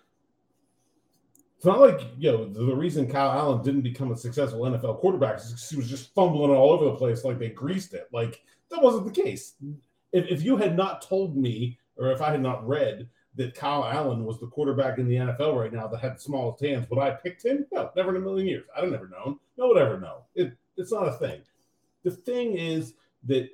it's 1.59 1.67
not 1.67 1.81
like 1.81 2.01
you 2.19 2.33
know 2.33 2.49
the, 2.49 2.65
the, 2.65 2.75
reason 2.75 3.11
Kyle 3.11 3.31
Allen 3.31 3.63
didn't 3.63 3.83
become 3.83 4.11
a 4.11 4.17
successful 4.17 4.61
NFL 4.61 5.01
quarterback 5.01 5.39
is 5.39 5.49
because 5.49 5.69
he 5.69 5.77
was 5.77 5.91
just 5.91 6.15
fumbling 6.15 6.51
all 6.51 6.71
over 6.71 6.87
the 6.87 6.95
place 6.95 7.25
like 7.25 7.39
they 7.39 7.51
greased 7.51 7.93
it. 7.93 8.09
Like 8.11 8.43
that 8.71 8.83
wasn't 8.83 9.13
the 9.13 9.23
case. 9.23 9.55
If, 10.13 10.27
if 10.29 10.43
you 10.43 10.57
had 10.57 10.77
not 10.77 11.03
told 11.03 11.37
me, 11.37 11.79
or 11.99 12.11
if 12.13 12.23
I 12.23 12.31
had 12.31 12.41
not 12.41 12.67
read 12.67 13.09
that 13.37 13.55
Kyle 13.55 13.85
Allen 13.85 14.25
was 14.25 14.41
the 14.41 14.47
quarterback 14.47 14.99
in 14.99 15.07
the 15.09 15.17
NFL 15.17 15.59
right 15.59 15.73
now 15.73 15.87
that 15.87 16.01
had 16.01 16.17
the 16.17 16.21
smallest 16.21 16.65
hands, 16.65 16.89
would 16.91 16.99
I 16.99 17.11
picked 17.11 17.45
him? 17.45 17.67
No, 17.73 17.91
never 17.95 18.11
in 18.11 18.17
a 18.17 18.25
million 18.25 18.49
years. 18.49 18.67
I'd 18.77 18.85
have 18.85 18.93
never 18.93 19.09
known. 19.09 19.39
No 19.57 19.69
one 19.69 19.79
ever 19.79 20.01
know. 20.01 20.25
It, 20.35 20.57
it's 20.77 20.93
not 20.93 21.09
a 21.09 21.13
thing. 21.13 21.41
The 22.05 22.11
thing 22.11 22.57
is 22.57 22.95
that 23.25 23.49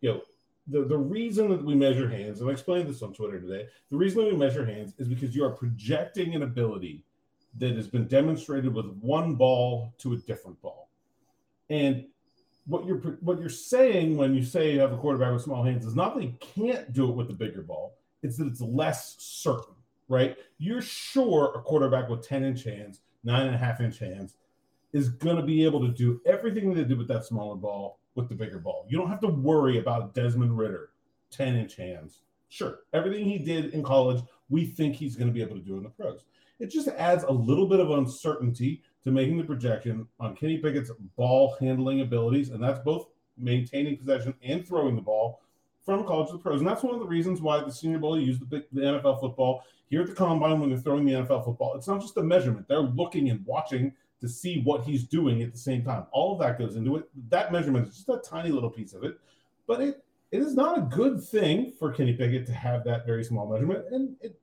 you 0.00 0.12
know 0.12 0.22
the, 0.68 0.84
the 0.84 0.96
reason 0.96 1.50
that 1.50 1.64
we 1.64 1.74
measure 1.74 2.08
hands, 2.08 2.40
and 2.40 2.48
I 2.48 2.52
explained 2.52 2.88
this 2.88 3.02
on 3.02 3.12
Twitter 3.12 3.40
today, 3.40 3.66
the 3.90 3.96
reason 3.96 4.22
that 4.22 4.32
we 4.32 4.36
measure 4.36 4.64
hands 4.64 4.94
is 4.98 5.08
because 5.08 5.34
you 5.34 5.44
are 5.44 5.50
projecting 5.50 6.34
an 6.34 6.42
ability 6.42 7.02
that 7.58 7.76
has 7.76 7.88
been 7.88 8.06
demonstrated 8.06 8.72
with 8.72 8.86
one 9.00 9.34
ball 9.34 9.92
to 9.98 10.12
a 10.12 10.16
different 10.16 10.60
ball. 10.62 10.88
And 11.68 12.06
what 12.66 12.86
you're 12.86 12.98
what 13.20 13.40
you're 13.40 13.48
saying 13.48 14.16
when 14.16 14.34
you 14.34 14.44
say 14.44 14.72
you 14.72 14.80
have 14.80 14.92
a 14.92 14.96
quarterback 14.96 15.32
with 15.32 15.42
small 15.42 15.64
hands 15.64 15.84
is 15.84 15.96
not 15.96 16.14
that 16.14 16.22
he 16.22 16.34
can't 16.38 16.92
do 16.92 17.08
it 17.08 17.16
with 17.16 17.26
the 17.26 17.34
bigger 17.34 17.62
ball, 17.62 17.96
it's 18.22 18.36
that 18.38 18.46
it's 18.46 18.60
less 18.60 19.16
certain, 19.18 19.74
right? 20.08 20.36
You're 20.58 20.82
sure 20.82 21.52
a 21.54 21.62
quarterback 21.62 22.08
with 22.08 22.26
10 22.26 22.44
inch 22.44 22.64
hands, 22.64 23.00
nine 23.24 23.46
and 23.46 23.54
a 23.54 23.58
half 23.58 23.80
inch 23.80 23.98
hands, 23.98 24.36
is 24.92 25.08
going 25.08 25.36
to 25.36 25.42
be 25.42 25.64
able 25.64 25.80
to 25.80 25.92
do 25.92 26.20
everything 26.26 26.72
they 26.72 26.84
did 26.84 26.98
with 26.98 27.08
that 27.08 27.24
smaller 27.24 27.56
ball 27.56 28.00
with 28.14 28.28
the 28.28 28.34
bigger 28.34 28.58
ball. 28.58 28.86
You 28.88 28.98
don't 28.98 29.08
have 29.08 29.20
to 29.20 29.28
worry 29.28 29.78
about 29.78 30.14
Desmond 30.14 30.58
Ridder, 30.58 30.90
10 31.30 31.56
inch 31.56 31.76
hands. 31.76 32.22
Sure, 32.48 32.80
everything 32.92 33.24
he 33.24 33.38
did 33.38 33.72
in 33.72 33.82
college, 33.82 34.22
we 34.48 34.66
think 34.66 34.96
he's 34.96 35.14
going 35.14 35.28
to 35.28 35.34
be 35.34 35.42
able 35.42 35.56
to 35.56 35.62
do 35.62 35.76
in 35.76 35.84
the 35.84 35.90
pros 35.90 36.24
it 36.60 36.70
just 36.70 36.88
adds 36.88 37.24
a 37.24 37.32
little 37.32 37.66
bit 37.66 37.80
of 37.80 37.90
uncertainty 37.90 38.82
to 39.02 39.10
making 39.10 39.38
the 39.38 39.44
projection 39.44 40.06
on 40.20 40.36
Kenny 40.36 40.58
Pickett's 40.58 40.92
ball 41.16 41.56
handling 41.58 42.02
abilities, 42.02 42.50
and 42.50 42.62
that's 42.62 42.78
both 42.80 43.08
maintaining 43.38 43.96
possession 43.96 44.34
and 44.42 44.66
throwing 44.66 44.94
the 44.94 45.02
ball 45.02 45.40
from 45.98 46.06
college 46.06 46.28
to 46.28 46.34
the 46.34 46.38
pros. 46.38 46.60
And 46.60 46.68
that's 46.68 46.82
one 46.82 46.94
of 46.94 47.00
the 47.00 47.06
reasons 47.06 47.40
why 47.40 47.62
the 47.62 47.72
Senior 47.72 47.98
Bowl 47.98 48.18
used 48.18 48.48
the, 48.48 48.64
the 48.72 48.80
NFL 48.80 49.20
football 49.20 49.64
here 49.88 50.02
at 50.02 50.08
the 50.08 50.14
combine 50.14 50.60
when 50.60 50.70
they're 50.70 50.78
throwing 50.78 51.04
the 51.04 51.12
NFL 51.12 51.44
football. 51.44 51.74
It's 51.74 51.88
not 51.88 52.00
just 52.00 52.16
a 52.16 52.22
measurement; 52.22 52.68
they're 52.68 52.80
looking 52.80 53.30
and 53.30 53.44
watching 53.44 53.92
to 54.20 54.28
see 54.28 54.62
what 54.62 54.84
he's 54.84 55.04
doing 55.04 55.42
at 55.42 55.52
the 55.52 55.58
same 55.58 55.82
time. 55.82 56.06
All 56.12 56.32
of 56.32 56.40
that 56.40 56.58
goes 56.58 56.76
into 56.76 56.96
it. 56.96 57.08
That 57.30 57.52
measurement 57.52 57.88
is 57.88 57.96
just 57.96 58.08
a 58.08 58.18
tiny 58.18 58.50
little 58.50 58.70
piece 58.70 58.92
of 58.92 59.04
it, 59.04 59.18
but 59.66 59.80
it 59.80 60.04
it 60.30 60.40
is 60.40 60.54
not 60.54 60.78
a 60.78 60.82
good 60.82 61.22
thing 61.22 61.72
for 61.78 61.92
Kenny 61.92 62.12
Pickett 62.12 62.46
to 62.46 62.52
have 62.52 62.84
that 62.84 63.04
very 63.06 63.24
small 63.24 63.50
measurement, 63.50 63.84
and 63.90 64.16
it 64.20 64.40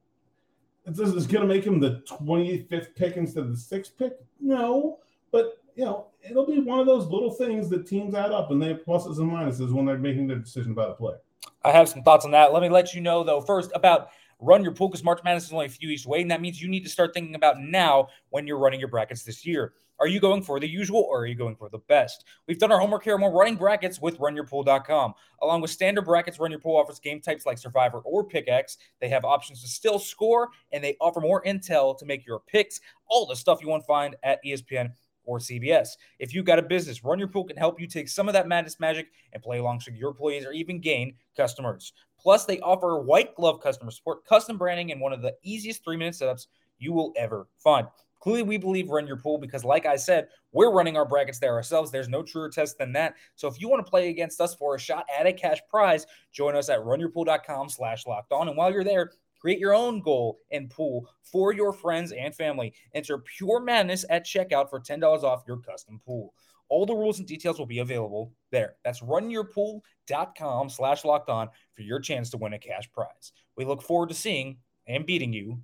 this 0.87 1.09
is 1.09 1.27
going 1.27 1.45
to 1.45 1.53
make 1.53 1.65
him 1.65 1.79
the 1.79 2.01
25th 2.07 2.95
pick 2.95 3.17
instead 3.17 3.43
of 3.43 3.51
the 3.51 3.57
sixth 3.57 3.97
pick? 3.97 4.13
No, 4.39 4.99
but 5.31 5.61
you 5.75 5.85
know, 5.85 6.07
it'll 6.27 6.45
be 6.45 6.59
one 6.59 6.79
of 6.79 6.85
those 6.85 7.07
little 7.07 7.31
things 7.31 7.69
that 7.69 7.85
teams 7.85 8.15
add 8.15 8.31
up 8.31 8.51
and 8.51 8.61
they 8.61 8.69
have 8.69 8.85
pluses 8.85 9.19
and 9.19 9.29
minuses 9.29 9.71
when 9.71 9.85
they're 9.85 9.97
making 9.97 10.27
their 10.27 10.39
decision 10.39 10.71
about 10.71 10.91
a 10.91 10.93
player. 10.93 11.19
I 11.63 11.71
have 11.71 11.89
some 11.89 12.03
thoughts 12.03 12.25
on 12.25 12.31
that. 12.31 12.53
Let 12.53 12.61
me 12.61 12.69
let 12.69 12.93
you 12.93 13.01
know 13.01 13.23
though 13.23 13.41
first 13.41 13.71
about 13.75 14.09
run 14.39 14.63
your 14.63 14.71
pool 14.71 14.87
because 14.87 15.03
March 15.03 15.21
Madness 15.23 15.45
is 15.45 15.53
only 15.53 15.65
a 15.65 15.69
few 15.69 15.89
weeks 15.89 16.05
away, 16.05 16.21
and 16.21 16.31
that 16.31 16.41
means 16.41 16.61
you 16.61 16.69
need 16.69 16.83
to 16.83 16.89
start 16.89 17.13
thinking 17.13 17.35
about 17.35 17.59
now 17.59 18.07
when 18.29 18.45
you're 18.45 18.59
running 18.59 18.79
your 18.79 18.89
brackets 18.89 19.23
this 19.23 19.45
year. 19.45 19.73
Are 19.99 20.07
you 20.07 20.19
going 20.19 20.43
for 20.43 20.59
the 20.59 20.69
usual 20.69 21.07
or 21.09 21.21
are 21.21 21.25
you 21.25 21.33
going 21.33 21.55
for 21.55 21.69
the 21.69 21.79
best? 21.79 22.25
We've 22.47 22.59
done 22.59 22.71
our 22.71 22.79
homework 22.79 23.03
here 23.03 23.15
and 23.15 23.23
we're 23.23 23.31
running 23.31 23.55
brackets 23.55 23.99
with 23.99 24.19
runyourpool.com. 24.19 25.13
Along 25.41 25.59
with 25.59 25.71
standard 25.71 26.03
brackets, 26.03 26.39
Run 26.39 26.51
Your 26.51 26.59
Pool 26.59 26.77
offers 26.77 26.99
game 26.99 27.19
types 27.19 27.47
like 27.47 27.57
Survivor 27.57 27.99
or 28.05 28.23
Pick 28.23 28.47
X. 28.47 28.77
They 29.01 29.09
have 29.09 29.25
options 29.25 29.63
to 29.63 29.67
still 29.67 29.97
score 29.97 30.49
and 30.71 30.83
they 30.83 30.97
offer 31.01 31.19
more 31.19 31.41
intel 31.43 31.97
to 31.97 32.05
make 32.05 32.27
your 32.27 32.41
picks, 32.41 32.79
all 33.09 33.25
the 33.25 33.35
stuff 33.35 33.59
you 33.59 33.69
won't 33.69 33.87
find 33.87 34.15
at 34.21 34.39
ESPN 34.45 34.91
or 35.27 35.37
CBS. 35.37 35.89
If 36.17 36.33
you've 36.33 36.45
got 36.45 36.57
a 36.57 36.63
business, 36.63 37.03
Run 37.03 37.19
Your 37.19 37.27
Pool 37.27 37.43
can 37.43 37.57
help 37.57 37.79
you 37.79 37.85
take 37.85 38.09
some 38.09 38.27
of 38.27 38.33
that 38.33 38.47
madness 38.47 38.79
magic 38.79 39.11
and 39.33 39.43
play 39.43 39.59
along 39.59 39.81
so 39.81 39.91
your 39.91 40.09
employees 40.09 40.45
or 40.45 40.53
even 40.53 40.79
gain 40.79 41.13
customers. 41.35 41.93
Plus, 42.19 42.45
they 42.45 42.59
offer 42.61 42.99
white 42.99 43.35
glove 43.35 43.61
customer 43.61 43.91
support, 43.91 44.25
custom 44.25 44.57
branding, 44.57 44.91
and 44.91 44.99
one 44.99 45.13
of 45.13 45.21
the 45.21 45.35
easiest 45.43 45.83
three 45.83 45.97
minute 45.97 46.15
setups 46.15 46.47
you 46.79 46.93
will 46.93 47.13
ever 47.15 47.47
find. 47.57 47.87
Clearly, 48.19 48.43
we 48.43 48.57
believe 48.57 48.89
Run 48.89 49.05
Your 49.05 49.17
Pool 49.17 49.37
because, 49.37 49.63
like 49.63 49.85
I 49.85 49.95
said, 49.95 50.27
we're 50.51 50.71
running 50.71 50.97
our 50.97 51.05
brackets 51.05 51.39
there 51.39 51.53
ourselves. 51.53 51.91
There's 51.91 52.09
no 52.09 52.23
truer 52.23 52.49
test 52.49 52.77
than 52.77 52.91
that. 52.93 53.13
So 53.35 53.47
if 53.47 53.61
you 53.61 53.69
want 53.69 53.85
to 53.85 53.89
play 53.89 54.09
against 54.09 54.41
us 54.41 54.55
for 54.55 54.75
a 54.75 54.79
shot 54.79 55.05
at 55.17 55.27
a 55.27 55.33
cash 55.33 55.59
prize, 55.69 56.07
join 56.31 56.55
us 56.55 56.69
at 56.69 56.79
runyourpool.com 56.79 57.69
slash 57.69 58.07
locked 58.07 58.31
on. 58.31 58.47
And 58.47 58.57
while 58.57 58.71
you're 58.71 58.83
there, 58.83 59.11
create 59.39 59.59
your 59.59 59.73
own 59.73 60.01
goal 60.01 60.39
and 60.51 60.69
pool 60.69 61.09
for 61.23 61.53
your 61.53 61.73
friends 61.73 62.11
and 62.11 62.35
family. 62.35 62.73
Enter 62.93 63.17
Pure 63.17 63.61
Madness 63.61 64.05
at 64.09 64.25
checkout 64.25 64.69
for 64.69 64.79
$10 64.79 65.03
off 65.23 65.43
your 65.47 65.57
custom 65.57 65.99
pool. 66.05 66.33
All 66.69 66.85
the 66.85 66.95
rules 66.95 67.19
and 67.19 67.27
details 67.27 67.59
will 67.59 67.65
be 67.65 67.79
available 67.79 68.33
there. 68.51 68.75
That's 68.83 69.01
runyourpool.com 69.01 70.69
slash 70.69 71.05
locked 71.05 71.29
on 71.29 71.49
for 71.75 71.81
your 71.81 71.99
chance 71.99 72.29
to 72.31 72.37
win 72.37 72.53
a 72.53 72.59
cash 72.59 72.91
prize. 72.91 73.31
We 73.55 73.65
look 73.65 73.81
forward 73.81 74.09
to 74.09 74.15
seeing 74.15 74.57
and 74.85 75.05
beating 75.05 75.33
you. 75.33 75.61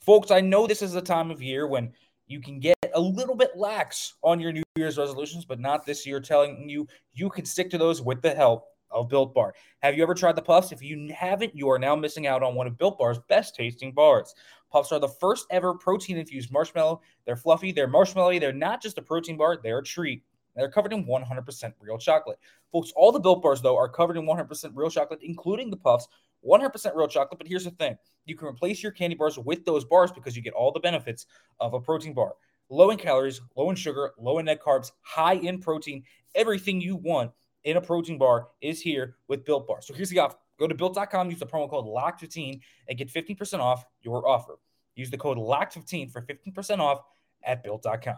Folks, 0.00 0.30
I 0.30 0.40
know 0.40 0.66
this 0.66 0.82
is 0.82 0.94
a 0.94 1.02
time 1.02 1.30
of 1.30 1.42
year 1.42 1.66
when 1.66 1.92
you 2.26 2.40
can 2.40 2.60
get 2.60 2.76
a 2.94 3.00
little 3.00 3.34
bit 3.34 3.56
lax 3.56 4.14
on 4.22 4.40
your 4.40 4.52
New 4.52 4.62
Year's 4.76 4.98
resolutions, 4.98 5.44
but 5.44 5.60
not 5.60 5.86
this 5.86 6.06
year, 6.06 6.20
telling 6.20 6.68
you 6.68 6.86
you 7.12 7.30
can 7.30 7.44
stick 7.44 7.70
to 7.70 7.78
those 7.78 8.02
with 8.02 8.20
the 8.20 8.34
help 8.34 8.66
of 8.90 9.08
Built 9.08 9.34
Bar. 9.34 9.54
Have 9.80 9.96
you 9.96 10.02
ever 10.02 10.14
tried 10.14 10.36
the 10.36 10.42
Puffs? 10.42 10.72
If 10.72 10.82
you 10.82 11.12
haven't, 11.14 11.54
you 11.54 11.68
are 11.70 11.78
now 11.78 11.96
missing 11.96 12.26
out 12.26 12.42
on 12.42 12.54
one 12.54 12.66
of 12.66 12.78
Built 12.78 12.98
Bar's 12.98 13.18
best 13.28 13.54
tasting 13.54 13.92
bars. 13.92 14.34
Puffs 14.70 14.92
are 14.92 14.98
the 14.98 15.08
first 15.08 15.46
ever 15.50 15.74
protein 15.74 16.18
infused 16.18 16.52
marshmallow. 16.52 17.00
They're 17.24 17.36
fluffy, 17.36 17.72
they're 17.72 17.88
marshmallowy, 17.88 18.40
they're 18.40 18.52
not 18.52 18.82
just 18.82 18.98
a 18.98 19.02
protein 19.02 19.36
bar, 19.36 19.58
they're 19.62 19.78
a 19.78 19.84
treat. 19.84 20.22
They're 20.54 20.70
covered 20.70 20.92
in 20.92 21.04
100% 21.04 21.72
real 21.80 21.98
chocolate. 21.98 22.38
Folks, 22.72 22.92
all 22.96 23.12
the 23.12 23.20
Built 23.20 23.42
Bars, 23.42 23.60
though, 23.60 23.76
are 23.76 23.88
covered 23.88 24.16
in 24.16 24.24
100% 24.24 24.70
real 24.74 24.90
chocolate, 24.90 25.20
including 25.22 25.70
the 25.70 25.76
Puffs. 25.76 26.08
100% 26.46 26.94
real 26.94 27.08
chocolate. 27.08 27.38
But 27.38 27.48
here's 27.48 27.64
the 27.64 27.70
thing 27.72 27.98
you 28.24 28.36
can 28.36 28.48
replace 28.48 28.82
your 28.82 28.92
candy 28.92 29.16
bars 29.16 29.38
with 29.38 29.64
those 29.64 29.84
bars 29.84 30.12
because 30.12 30.36
you 30.36 30.42
get 30.42 30.54
all 30.54 30.72
the 30.72 30.80
benefits 30.80 31.26
of 31.60 31.74
a 31.74 31.80
protein 31.80 32.14
bar 32.14 32.34
low 32.68 32.90
in 32.90 32.98
calories, 32.98 33.40
low 33.56 33.70
in 33.70 33.76
sugar, 33.76 34.12
low 34.18 34.38
in 34.38 34.46
net 34.46 34.62
carbs, 34.62 34.92
high 35.02 35.34
in 35.34 35.60
protein. 35.60 36.02
Everything 36.34 36.80
you 36.80 36.96
want 36.96 37.30
in 37.66 37.76
a 37.76 37.80
protein 37.80 38.16
bar 38.16 38.46
is 38.62 38.80
here 38.80 39.16
with 39.28 39.44
Built 39.44 39.66
Bar. 39.66 39.82
So 39.82 39.92
here's 39.92 40.08
the 40.08 40.20
offer. 40.20 40.36
Go 40.58 40.68
to 40.68 40.74
built.com, 40.74 41.30
use 41.30 41.40
the 41.40 41.46
promo 41.46 41.68
code 41.68 41.84
LOCK15 41.84 42.60
and 42.88 42.96
get 42.96 43.12
15% 43.12 43.58
off 43.58 43.84
your 44.00 44.26
offer. 44.26 44.58
Use 44.94 45.10
the 45.10 45.18
code 45.18 45.36
LOCK15 45.36 46.10
for 46.10 46.22
15% 46.22 46.78
off 46.78 47.02
at 47.44 47.62
built.com. 47.62 48.16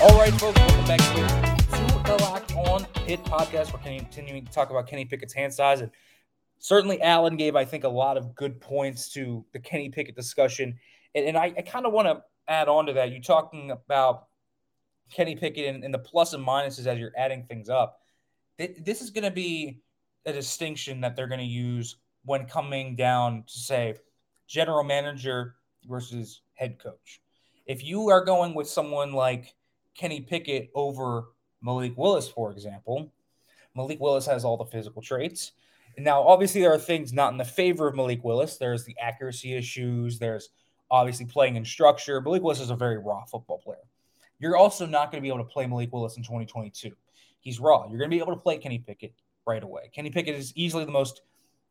All 0.00 0.18
right, 0.18 0.32
folks, 0.40 0.58
welcome 0.60 0.86
back 0.86 0.98
to 1.00 1.58
the 2.04 2.16
Locked 2.22 2.54
On 2.56 2.84
Pitt 3.04 3.22
podcast. 3.24 3.72
We're 3.72 3.80
continuing 3.80 4.46
to 4.46 4.52
talk 4.52 4.70
about 4.70 4.86
Kenny 4.86 5.04
Pickett's 5.04 5.34
hand 5.34 5.52
size. 5.52 5.82
And 5.82 5.90
certainly, 6.58 7.00
Alan 7.02 7.36
gave, 7.36 7.56
I 7.56 7.64
think, 7.64 7.84
a 7.84 7.88
lot 7.88 8.16
of 8.16 8.34
good 8.34 8.60
points 8.60 9.08
to 9.14 9.44
the 9.52 9.58
Kenny 9.58 9.88
Pickett 9.88 10.16
discussion. 10.16 10.78
And, 11.14 11.26
and 11.26 11.36
I, 11.36 11.52
I 11.56 11.62
kind 11.62 11.86
of 11.86 11.92
want 11.92 12.08
to 12.08 12.22
add 12.46 12.68
on 12.68 12.86
to 12.86 12.92
that. 12.94 13.12
You 13.12 13.20
talking 13.20 13.70
about 13.70 14.26
Kenny 15.10 15.36
Pickett 15.36 15.74
and, 15.74 15.84
and, 15.84 15.92
the 15.92 15.98
plus 15.98 16.32
and 16.32 16.46
minuses 16.46 16.86
as 16.86 16.98
you're 16.98 17.12
adding 17.16 17.44
things 17.44 17.68
up. 17.68 18.00
This 18.58 19.02
is 19.02 19.10
going 19.10 19.24
to 19.24 19.30
be 19.30 19.80
a 20.26 20.32
distinction 20.32 21.00
that 21.02 21.14
they're 21.14 21.28
going 21.28 21.40
to 21.40 21.46
use 21.46 21.96
when 22.24 22.46
coming 22.46 22.96
down 22.96 23.44
to 23.46 23.58
say 23.58 23.94
general 24.46 24.82
manager 24.82 25.54
versus 25.88 26.40
head 26.54 26.78
coach. 26.78 27.22
If 27.66 27.84
you 27.84 28.08
are 28.08 28.24
going 28.24 28.54
with 28.54 28.68
someone 28.68 29.12
like 29.12 29.54
Kenny 29.94 30.20
Pickett 30.20 30.70
over 30.74 31.28
Malik 31.60 31.96
Willis, 31.96 32.28
for 32.28 32.50
example. 32.52 33.12
Malik 33.74 34.00
Willis 34.00 34.26
has 34.26 34.44
all 34.44 34.56
the 34.56 34.64
physical 34.64 35.02
traits. 35.02 35.52
Now, 36.00 36.22
obviously, 36.22 36.60
there 36.60 36.72
are 36.72 36.78
things 36.78 37.12
not 37.12 37.32
in 37.32 37.38
the 37.38 37.44
favor 37.44 37.88
of 37.88 37.96
Malik 37.96 38.24
Willis. 38.24 38.56
There's 38.56 38.84
the 38.84 38.96
accuracy 39.00 39.54
issues. 39.54 40.18
There's 40.18 40.50
obviously 40.90 41.26
playing 41.26 41.56
in 41.56 41.64
structure. 41.64 42.20
Malik 42.20 42.42
Willis 42.42 42.60
is 42.60 42.70
a 42.70 42.76
very 42.76 42.98
raw 42.98 43.24
football 43.24 43.58
player. 43.58 43.78
You're 44.38 44.56
also 44.56 44.86
not 44.86 45.10
going 45.10 45.20
to 45.20 45.22
be 45.22 45.28
able 45.28 45.44
to 45.44 45.50
play 45.50 45.66
Malik 45.66 45.92
Willis 45.92 46.16
in 46.16 46.22
2022. 46.22 46.92
He's 47.40 47.60
raw. 47.60 47.86
You're 47.88 47.98
going 47.98 48.10
to 48.10 48.14
be 48.16 48.20
able 48.20 48.34
to 48.34 48.40
play 48.40 48.58
Kenny 48.58 48.78
Pickett 48.78 49.12
right 49.46 49.62
away. 49.62 49.90
Kenny 49.92 50.10
Pickett 50.10 50.34
is 50.34 50.52
easily 50.54 50.84
the 50.84 50.92
most 50.92 51.22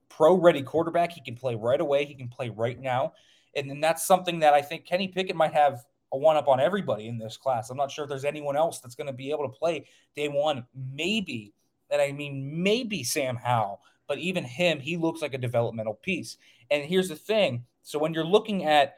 pro 0.09 0.35
ready 0.35 0.61
quarterback. 0.61 1.11
He 1.11 1.21
can 1.21 1.35
play 1.35 1.55
right 1.55 1.79
away. 1.79 2.05
He 2.05 2.15
can 2.15 2.27
play 2.27 2.49
right 2.49 2.79
now. 2.79 3.13
And 3.55 3.69
then 3.69 3.79
that's 3.79 4.05
something 4.05 4.39
that 4.39 4.53
I 4.53 4.61
think 4.61 4.85
Kenny 4.85 5.07
Pickett 5.07 5.35
might 5.35 5.53
have 5.53 5.85
a 6.11 6.17
one 6.17 6.37
up 6.37 6.47
on 6.47 6.59
everybody 6.59 7.07
in 7.07 7.17
this 7.17 7.37
class. 7.37 7.69
I'm 7.69 7.77
not 7.77 7.91
sure 7.91 8.03
if 8.03 8.09
there's 8.09 8.25
anyone 8.25 8.55
else 8.55 8.79
that's 8.79 8.95
going 8.95 9.07
to 9.07 9.13
be 9.13 9.31
able 9.31 9.49
to 9.49 9.57
play 9.57 9.87
day 10.15 10.27
one. 10.27 10.65
Maybe, 10.75 11.53
and 11.89 12.01
I 12.01 12.11
mean, 12.11 12.63
maybe 12.63 13.03
Sam 13.03 13.35
Howell, 13.35 13.81
but 14.07 14.17
even 14.17 14.43
him, 14.43 14.79
he 14.79 14.97
looks 14.97 15.21
like 15.21 15.33
a 15.33 15.39
developmental 15.39 15.93
piece. 15.93 16.37
And 16.71 16.83
here's 16.83 17.09
the 17.09 17.15
thing 17.15 17.65
so 17.83 17.99
when 17.99 18.13
you're 18.13 18.25
looking 18.25 18.65
at 18.65 18.95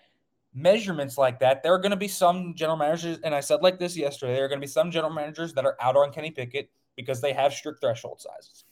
measurements 0.54 1.18
like 1.18 1.39
that, 1.39 1.62
there 1.62 1.74
are 1.74 1.80
going 1.80 1.92
to 1.92 1.98
be 1.98 2.08
some 2.08 2.56
general 2.56 2.78
managers, 2.78 3.20
and 3.24 3.36
I 3.36 3.39
said 3.39 3.62
like 3.62 3.80
this 3.80 3.96
yesterday, 3.96 4.34
there 4.34 4.46
are 4.46 4.50
going 4.50 4.60
to 4.60 4.66
be 4.66 4.72
some 4.72 4.92
general 4.92 5.13
managers 5.13 5.54
that 5.54 5.66
are 5.66 5.78
out 5.82 5.96
on 5.96 6.12
Kenny 6.12 6.32
Pickett 6.32 6.70
because 6.96 7.22
they 7.22 7.34
have 7.34 7.54
strict 7.54 7.82
threshold 7.82 8.20
sizes. 8.20 8.66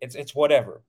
It's, 0.00 0.14
it's 0.14 0.34
whatever. 0.34 0.82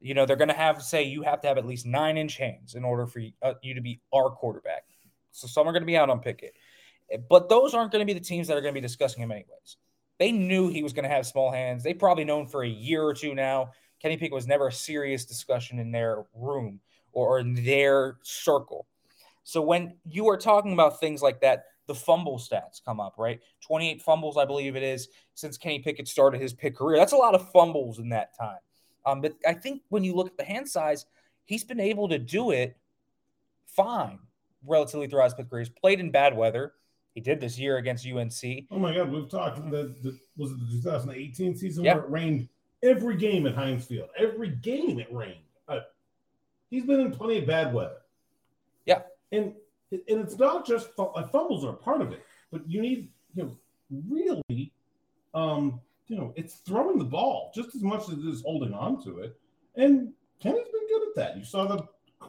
You 0.00 0.14
know, 0.14 0.26
they're 0.26 0.36
going 0.36 0.48
to 0.48 0.54
have 0.54 0.82
say 0.82 1.04
you 1.04 1.22
have 1.22 1.40
to 1.40 1.48
have 1.48 1.56
at 1.56 1.64
least 1.64 1.86
nine 1.86 2.18
inch 2.18 2.36
hands 2.36 2.74
in 2.74 2.84
order 2.84 3.06
for 3.06 3.20
you, 3.20 3.32
uh, 3.42 3.54
you 3.62 3.74
to 3.74 3.80
be 3.80 4.00
our 4.12 4.30
quarterback 4.30 4.84
so 5.36 5.46
some 5.46 5.68
are 5.68 5.72
going 5.72 5.82
to 5.82 5.86
be 5.86 5.96
out 5.96 6.10
on 6.10 6.20
Pickett. 6.20 6.54
But 7.28 7.48
those 7.48 7.74
aren't 7.74 7.92
going 7.92 8.04
to 8.04 8.12
be 8.12 8.18
the 8.18 8.24
teams 8.24 8.48
that 8.48 8.56
are 8.56 8.60
going 8.60 8.74
to 8.74 8.80
be 8.80 8.84
discussing 8.84 9.22
him 9.22 9.30
anyways. 9.30 9.76
They 10.18 10.32
knew 10.32 10.68
he 10.68 10.82
was 10.82 10.92
going 10.92 11.04
to 11.04 11.14
have 11.14 11.26
small 11.26 11.52
hands. 11.52 11.84
They've 11.84 11.98
probably 11.98 12.24
known 12.24 12.46
for 12.46 12.64
a 12.64 12.68
year 12.68 13.02
or 13.02 13.14
two 13.14 13.34
now. 13.34 13.70
Kenny 14.00 14.16
Pickett 14.16 14.34
was 14.34 14.46
never 14.46 14.68
a 14.68 14.72
serious 14.72 15.24
discussion 15.24 15.78
in 15.78 15.90
their 15.90 16.24
room 16.34 16.80
or 17.12 17.38
in 17.38 17.54
their 17.64 18.18
circle. 18.22 18.86
So 19.44 19.62
when 19.62 19.96
you 20.04 20.28
are 20.28 20.36
talking 20.36 20.72
about 20.72 21.00
things 21.00 21.22
like 21.22 21.40
that, 21.40 21.64
the 21.86 21.94
fumble 21.94 22.38
stats 22.38 22.84
come 22.84 23.00
up, 23.00 23.14
right? 23.16 23.40
28 23.60 24.02
fumbles, 24.02 24.36
I 24.36 24.44
believe 24.44 24.76
it 24.76 24.82
is, 24.82 25.08
since 25.34 25.56
Kenny 25.56 25.78
Pickett 25.78 26.08
started 26.08 26.40
his 26.40 26.52
pick 26.52 26.76
career. 26.76 26.98
That's 26.98 27.12
a 27.12 27.16
lot 27.16 27.34
of 27.34 27.50
fumbles 27.52 27.98
in 27.98 28.08
that 28.10 28.36
time. 28.36 28.58
Um, 29.06 29.20
but 29.20 29.34
I 29.46 29.54
think 29.54 29.82
when 29.88 30.02
you 30.02 30.14
look 30.14 30.26
at 30.26 30.36
the 30.36 30.44
hand 30.44 30.68
size, 30.68 31.06
he's 31.44 31.64
been 31.64 31.80
able 31.80 32.08
to 32.08 32.18
do 32.18 32.50
it 32.50 32.76
fine 33.66 34.18
relatively 34.66 35.06
throughout 35.06 35.24
his 35.26 35.34
fifth 35.34 35.48
career. 35.48 35.60
He's 35.60 35.68
played 35.68 36.00
in 36.00 36.10
bad 36.10 36.36
weather. 36.36 36.72
He 37.14 37.20
did 37.20 37.40
this 37.40 37.58
year 37.58 37.78
against 37.78 38.06
UNC. 38.06 38.66
Oh 38.70 38.78
my 38.78 38.94
God, 38.94 39.10
we've 39.10 39.28
talked. 39.28 39.58
The, 39.70 39.94
the 40.02 40.18
was 40.36 40.50
it 40.50 40.58
the 40.58 40.76
2018 40.82 41.56
season 41.56 41.84
where 41.84 42.00
it 42.00 42.10
rained 42.10 42.48
every 42.82 43.16
game 43.16 43.46
at 43.46 43.54
Heinz 43.54 43.86
Field. 43.86 44.08
Every 44.18 44.50
game 44.50 44.98
it 44.98 45.12
rained. 45.12 45.36
Uh, 45.68 45.80
he's 46.70 46.84
been 46.84 47.00
in 47.00 47.12
plenty 47.12 47.38
of 47.38 47.46
bad 47.46 47.72
weather. 47.72 47.98
Yeah, 48.84 49.02
and 49.32 49.52
and 49.90 50.20
it's 50.20 50.38
not 50.38 50.66
just 50.66 50.90
like 50.98 51.30
fumbles 51.30 51.64
are 51.64 51.70
a 51.70 51.76
part 51.76 52.00
of 52.00 52.12
it, 52.12 52.24
but 52.50 52.68
you 52.68 52.80
need 52.80 53.10
you 53.34 53.44
know 53.44 53.56
really, 54.08 54.72
um, 55.34 55.80
you 56.08 56.16
know, 56.16 56.32
it's 56.36 56.56
throwing 56.56 56.98
the 56.98 57.04
ball 57.04 57.52
just 57.54 57.74
as 57.74 57.82
much 57.82 58.02
as 58.02 58.18
it 58.18 58.26
is 58.26 58.42
holding 58.42 58.74
on 58.74 59.02
to 59.04 59.20
it. 59.20 59.38
And 59.76 60.12
Kenny's 60.40 60.68
been 60.72 60.88
good 60.88 61.08
at 61.08 61.14
that. 61.16 61.36
You 61.36 61.44
saw 61.44 61.66
the 61.66 61.84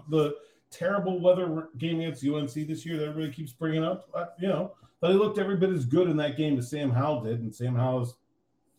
the 0.09 0.35
terrible 0.69 1.19
weather 1.19 1.69
game 1.77 2.01
against 2.01 2.25
UNC 2.25 2.53
this 2.67 2.85
year 2.85 2.97
that 2.97 3.07
everybody 3.07 3.31
keeps 3.31 3.53
bringing 3.53 3.83
up. 3.83 4.09
Uh, 4.13 4.25
you 4.39 4.47
know, 4.47 4.73
but 4.99 5.11
he 5.11 5.17
looked 5.17 5.37
every 5.37 5.55
bit 5.55 5.69
as 5.69 5.85
good 5.85 6.09
in 6.09 6.17
that 6.17 6.37
game 6.37 6.57
as 6.57 6.69
Sam 6.69 6.89
Howell 6.89 7.23
did, 7.23 7.39
and 7.39 7.53
Sam 7.53 7.75
Howell's 7.75 8.15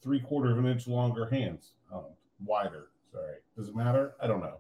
three 0.02 0.20
quarter 0.20 0.50
of 0.52 0.58
an 0.58 0.66
inch 0.66 0.86
longer 0.86 1.26
hands, 1.26 1.72
um, 1.92 2.04
wider. 2.44 2.88
Sorry, 3.12 3.36
does 3.56 3.68
it 3.68 3.76
matter? 3.76 4.14
I 4.20 4.26
don't 4.26 4.40
know. 4.40 4.58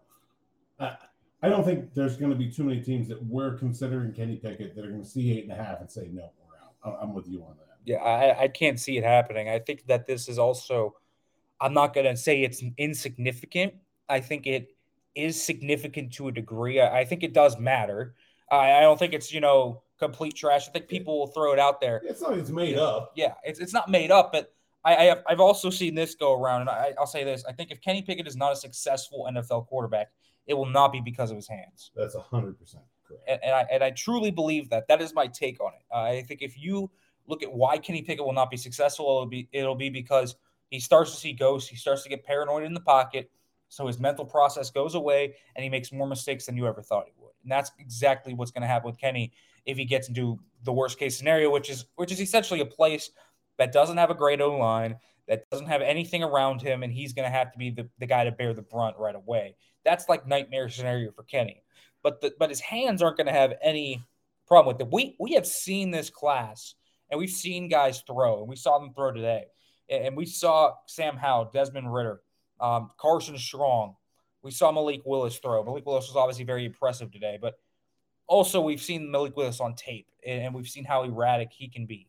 I, 0.80 0.96
I 1.42 1.48
don't 1.48 1.64
think 1.64 1.94
there's 1.94 2.16
going 2.16 2.30
to 2.30 2.36
be 2.36 2.50
too 2.50 2.64
many 2.64 2.80
teams 2.80 3.08
that 3.08 3.24
we're 3.24 3.56
considering 3.56 4.12
Kenny 4.12 4.36
Pickett 4.36 4.74
that 4.74 4.84
are 4.84 4.90
going 4.90 5.02
to 5.02 5.08
see 5.08 5.36
eight 5.36 5.44
and 5.44 5.52
a 5.52 5.56
half 5.56 5.80
and 5.80 5.90
say 5.90 6.08
no, 6.12 6.30
we're 6.48 6.90
out. 6.90 6.98
I'm 7.00 7.14
with 7.14 7.28
you 7.28 7.42
on 7.42 7.56
that. 7.58 7.76
Yeah, 7.84 7.98
I, 7.98 8.44
I 8.44 8.48
can't 8.48 8.78
see 8.78 8.98
it 8.98 9.04
happening. 9.04 9.48
I 9.48 9.58
think 9.58 9.86
that 9.86 10.06
this 10.06 10.28
is 10.28 10.38
also. 10.38 10.94
I'm 11.60 11.74
not 11.74 11.92
going 11.92 12.06
to 12.06 12.16
say 12.16 12.42
it's 12.42 12.62
insignificant. 12.76 13.74
I 14.08 14.20
think 14.20 14.46
it 14.46 14.76
is 15.16 15.42
significant 15.42 16.12
to 16.14 16.28
a 16.28 16.32
degree. 16.32 16.80
I, 16.80 17.00
I 17.00 17.04
think 17.04 17.24
it 17.24 17.34
does 17.34 17.58
matter. 17.58 18.14
I, 18.50 18.74
I, 18.74 18.80
don't 18.80 18.98
think 18.98 19.12
it's 19.12 19.32
you 19.32 19.40
know 19.40 19.82
complete 19.98 20.34
trash. 20.34 20.68
I 20.68 20.72
think 20.72 20.88
people 20.88 21.18
will 21.18 21.26
throw 21.26 21.52
it 21.52 21.58
out 21.58 21.80
there. 21.80 22.00
It's 22.04 22.22
not 22.22 22.38
it's 22.38 22.50
made 22.50 22.78
up. 22.78 23.12
Yeah, 23.16 23.34
it's 23.44 23.58
it's 23.58 23.72
not 23.72 23.88
made 23.88 24.10
up, 24.10 24.32
but 24.32 24.54
I, 24.84 24.96
I 24.96 25.04
have, 25.04 25.22
I've 25.28 25.40
also 25.40 25.70
seen 25.70 25.94
this 25.94 26.14
go 26.14 26.40
around, 26.40 26.62
and 26.62 26.70
I, 26.70 26.92
I'll 26.98 27.06
say 27.06 27.24
this: 27.24 27.44
I 27.48 27.52
think 27.52 27.70
if 27.70 27.80
Kenny 27.80 28.02
Pickett 28.02 28.26
is 28.26 28.36
not 28.36 28.52
a 28.52 28.56
successful 28.56 29.28
NFL 29.30 29.66
quarterback, 29.66 30.08
it 30.46 30.54
will 30.54 30.66
not 30.66 30.92
be 30.92 31.00
because 31.00 31.30
of 31.30 31.36
his 31.36 31.48
hands. 31.48 31.90
That's 31.94 32.14
hundred 32.14 32.58
percent 32.58 32.84
correct. 33.06 33.24
And, 33.28 33.40
and 33.42 33.54
I 33.54 33.66
and 33.70 33.84
I 33.84 33.90
truly 33.90 34.30
believe 34.30 34.70
that. 34.70 34.88
That 34.88 35.02
is 35.02 35.14
my 35.14 35.26
take 35.26 35.60
on 35.60 35.72
it. 35.74 35.82
Uh, 35.92 36.02
I 36.02 36.22
think 36.22 36.42
if 36.42 36.58
you 36.58 36.90
look 37.26 37.42
at 37.42 37.52
why 37.52 37.78
Kenny 37.78 38.02
Pickett 38.02 38.24
will 38.24 38.32
not 38.32 38.50
be 38.50 38.56
successful, 38.56 39.06
it'll 39.06 39.26
be 39.26 39.48
it'll 39.52 39.74
be 39.74 39.90
because 39.90 40.36
he 40.70 40.80
starts 40.80 41.10
to 41.12 41.16
see 41.16 41.32
ghosts. 41.32 41.68
He 41.68 41.76
starts 41.76 42.02
to 42.02 42.08
get 42.08 42.24
paranoid 42.24 42.64
in 42.64 42.74
the 42.74 42.80
pocket. 42.80 43.30
So 43.70 43.86
his 43.86 43.98
mental 43.98 44.24
process 44.24 44.70
goes 44.70 44.94
away 44.94 45.34
and 45.54 45.62
he 45.62 45.68
makes 45.68 45.92
more 45.92 46.06
mistakes 46.06 46.46
than 46.46 46.56
you 46.56 46.66
ever 46.66 46.82
thought 46.82 47.04
he 47.06 47.12
would. 47.18 47.32
And 47.42 47.52
that's 47.52 47.70
exactly 47.78 48.32
what's 48.32 48.50
going 48.50 48.62
to 48.62 48.68
happen 48.68 48.86
with 48.86 48.98
Kenny 48.98 49.32
if 49.66 49.76
he 49.76 49.84
gets 49.84 50.08
into 50.08 50.38
the 50.64 50.72
worst 50.72 50.98
case 50.98 51.18
scenario, 51.18 51.50
which 51.50 51.68
is 51.68 51.86
which 51.96 52.10
is 52.10 52.20
essentially 52.20 52.60
a 52.60 52.66
place 52.66 53.10
that 53.58 53.72
doesn't 53.72 53.96
have 53.96 54.10
a 54.10 54.14
great 54.14 54.40
O 54.40 54.56
line, 54.56 54.96
that 55.26 55.48
doesn't 55.50 55.66
have 55.66 55.82
anything 55.82 56.22
around 56.22 56.62
him, 56.62 56.82
and 56.82 56.92
he's 56.92 57.12
going 57.12 57.30
to 57.30 57.36
have 57.36 57.52
to 57.52 57.58
be 57.58 57.70
the, 57.70 57.88
the 57.98 58.06
guy 58.06 58.24
to 58.24 58.32
bear 58.32 58.54
the 58.54 58.62
brunt 58.62 58.96
right 58.98 59.14
away. 59.14 59.56
That's 59.84 60.08
like 60.08 60.26
nightmare 60.26 60.68
scenario 60.68 61.12
for 61.12 61.22
Kenny. 61.24 61.62
But 62.02 62.20
the, 62.20 62.32
but 62.38 62.48
his 62.48 62.60
hands 62.60 63.02
aren't 63.02 63.16
going 63.16 63.26
to 63.26 63.32
have 63.32 63.54
any 63.62 64.02
problem 64.46 64.74
with 64.74 64.86
it. 64.86 64.92
We 64.92 65.16
we 65.18 65.32
have 65.32 65.46
seen 65.46 65.90
this 65.90 66.10
class 66.10 66.74
and 67.10 67.18
we've 67.18 67.30
seen 67.30 67.68
guys 67.68 68.02
throw, 68.06 68.40
and 68.40 68.48
we 68.48 68.56
saw 68.56 68.78
them 68.78 68.92
throw 68.92 69.12
today. 69.12 69.46
And 69.88 70.16
we 70.16 70.26
saw 70.26 70.74
Sam 70.86 71.16
Howell, 71.16 71.50
Desmond 71.52 71.92
Ridder, 71.92 72.20
um, 72.60 72.90
Carson 72.98 73.38
Strong. 73.38 73.96
We 74.42 74.50
saw 74.50 74.70
Malik 74.70 75.02
Willis 75.04 75.38
throw. 75.38 75.64
Malik 75.64 75.86
Willis 75.86 76.08
was 76.08 76.16
obviously 76.16 76.44
very 76.44 76.66
impressive 76.66 77.10
today, 77.10 77.38
but 77.40 77.58
also 78.26 78.60
we've 78.60 78.82
seen 78.82 79.10
Malik 79.10 79.36
Willis 79.36 79.60
on 79.60 79.74
tape, 79.74 80.06
and 80.26 80.54
we've 80.54 80.68
seen 80.68 80.84
how 80.84 81.04
erratic 81.04 81.50
he 81.52 81.68
can 81.68 81.86
be. 81.86 82.06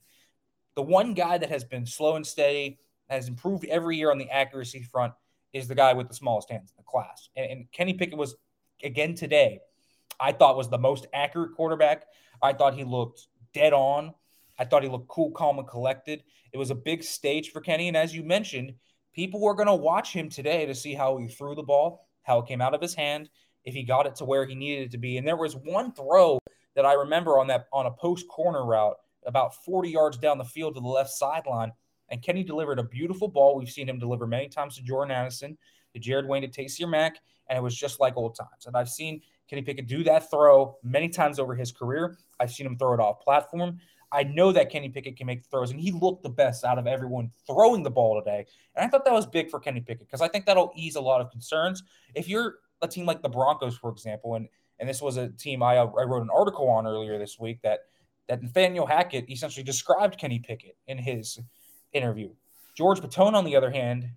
The 0.80 0.84
one 0.84 1.14
guy 1.14 1.38
that 1.38 1.50
has 1.50 1.66
been 1.66 1.86
slow 1.86 2.16
and 2.16 2.26
steady, 2.26 2.80
has 3.10 3.28
improved 3.28 3.66
every 3.66 3.98
year 3.98 4.12
on 4.12 4.18
the 4.18 4.30
accuracy 4.30 4.82
front, 4.82 5.12
is 5.52 5.68
the 5.68 5.76
guy 5.76 5.92
with 5.92 6.08
the 6.08 6.14
smallest 6.14 6.50
hands 6.50 6.72
in 6.72 6.76
the 6.78 6.90
class. 6.90 7.28
And, 7.36 7.52
and 7.52 7.72
Kenny 7.74 7.96
Pickett 7.96 8.18
was, 8.18 8.36
again 8.82 9.14
today, 9.14 9.60
I 10.22 10.32
thought 10.32 10.56
was 10.56 10.70
the 10.70 10.78
most 10.78 11.06
accurate 11.14 11.54
quarterback. 11.54 12.06
I 12.42 12.54
thought 12.54 12.76
he 12.76 12.86
looked 12.86 13.28
dead 13.54 13.74
on. 13.74 14.14
I 14.58 14.64
thought 14.64 14.82
he 14.84 14.88
looked 14.88 15.10
cool, 15.10 15.32
calm, 15.32 15.60
and 15.60 15.68
collected. 15.68 16.24
It 16.54 16.58
was 16.58 16.72
a 16.72 16.76
big 16.76 17.04
stage 17.04 17.50
for 17.50 17.60
Kenny. 17.60 17.90
And 17.90 17.98
as 17.98 18.16
you 18.16 18.24
mentioned, 18.24 18.74
people 19.14 19.42
were 19.42 19.56
going 19.56 19.68
to 19.68 19.76
watch 19.76 20.14
him 20.14 20.30
today 20.30 20.66
to 20.66 20.74
see 20.74 20.94
how 20.94 21.18
he 21.18 21.28
threw 21.28 21.56
the 21.56 21.62
ball, 21.62 22.08
how 22.24 22.40
it 22.40 22.48
came 22.48 22.62
out 22.62 22.74
of 22.74 22.80
his 22.80 22.96
hand, 22.96 23.30
if 23.66 23.74
he 23.74 23.84
got 23.84 24.06
it 24.06 24.16
to 24.16 24.24
where 24.24 24.46
he 24.46 24.56
needed 24.56 24.84
it 24.84 24.92
to 24.92 24.98
be. 24.98 25.18
And 25.18 25.28
there 25.28 25.36
was 25.36 25.58
one 25.58 25.92
throw 25.92 26.40
that 26.78 26.86
I 26.86 26.94
remember 26.94 27.38
on 27.38 27.48
that 27.48 27.68
on 27.74 27.86
a 27.86 27.92
post 27.92 28.30
corner 28.30 28.64
route 28.66 28.96
about 29.26 29.56
40 29.64 29.90
yards 29.90 30.18
down 30.18 30.38
the 30.38 30.44
field 30.44 30.76
to 30.76 30.82
the 30.82 30.88
left 30.88 31.12
sideline. 31.12 31.72
And 32.10 32.22
Kenny 32.22 32.44
delivered 32.44 32.80
a 32.80 32.84
beautiful 32.84 33.28
ball. 33.28 33.56
We've 33.58 33.70
seen 33.70 33.88
him 33.88 34.00
deliver 34.00 34.26
many 34.26 34.50
times 34.50 34.76
to 34.76 34.84
Jordan 34.84 35.12
Addison, 35.12 35.58
to 35.94 36.00
Jared 36.00 36.28
Wayne, 36.28 36.42
to 36.42 36.48
Taysir 36.48 36.90
Mack, 36.90 37.20
and 37.48 37.58
it 37.58 37.62
was 37.62 37.76
just 37.76 38.00
like 38.00 38.18
old 38.18 38.36
times. 38.36 38.66
And 38.66 38.76
I've 38.76 38.90
seen 38.90 39.22
Kenny 39.50 39.62
Pickett 39.62 39.88
do 39.88 40.04
that 40.04 40.30
throw 40.30 40.78
many 40.84 41.10
times 41.10 41.40
over 41.40 41.56
his 41.56 41.72
career. 41.72 42.18
I've 42.40 42.52
seen 42.52 42.66
him 42.66 42.78
throw 42.78 42.94
it 42.94 43.00
off 43.00 43.20
platform. 43.22 43.80
I 44.12 44.24
know 44.24 44.52
that 44.52 44.72
Kenny 44.72 44.90
Pickett 44.90 45.18
can 45.18 45.28
make 45.28 45.46
throws, 45.46 45.72
and 45.72 45.80
he 45.80 45.92
looked 45.92 46.24
the 46.24 46.30
best 46.30 46.64
out 46.64 46.80
of 46.80 46.88
everyone 46.88 47.30
throwing 47.46 47.84
the 47.84 47.92
ball 47.92 48.20
today. 48.20 48.46
And 48.76 48.84
I 48.84 48.90
thought 48.90 49.06
that 49.06 49.14
was 49.14 49.28
big 49.28 49.52
for 49.52 49.60
Kenny 49.60 49.82
Pickett 49.82 50.08
because 50.08 50.22
I 50.22 50.28
think 50.28 50.46
that'll 50.46 50.72
ease 50.76 50.96
a 50.96 51.02
lot 51.02 51.22
of 51.22 51.30
concerns. 51.30 51.84
If 52.16 52.28
you're 52.28 52.56
a 52.82 52.88
team 52.88 53.06
like 53.06 53.22
the 53.22 53.30
Broncos, 53.30 53.78
for 53.78 53.92
example, 53.92 54.36
and 54.36 54.48
and 54.80 54.88
this 54.88 55.02
was 55.02 55.18
a 55.18 55.28
team 55.30 55.62
I, 55.62 55.76
I 55.76 55.84
wrote 55.84 56.24
an 56.24 56.30
article 56.34 56.70
on 56.70 56.88
earlier 56.88 57.20
this 57.20 57.38
week 57.38 57.62
that 57.64 57.82
that 58.30 58.42
Nathaniel 58.42 58.86
Hackett 58.86 59.30
essentially 59.30 59.64
described 59.64 60.18
Kenny 60.18 60.40
Pickett 60.40 60.78
in 60.88 61.00
his 61.00 61.40
interview. 61.92 62.30
George 62.78 63.02
Paton, 63.02 63.36
on 63.36 63.44
the 63.44 63.56
other 63.56 63.72
hand, 63.72 64.08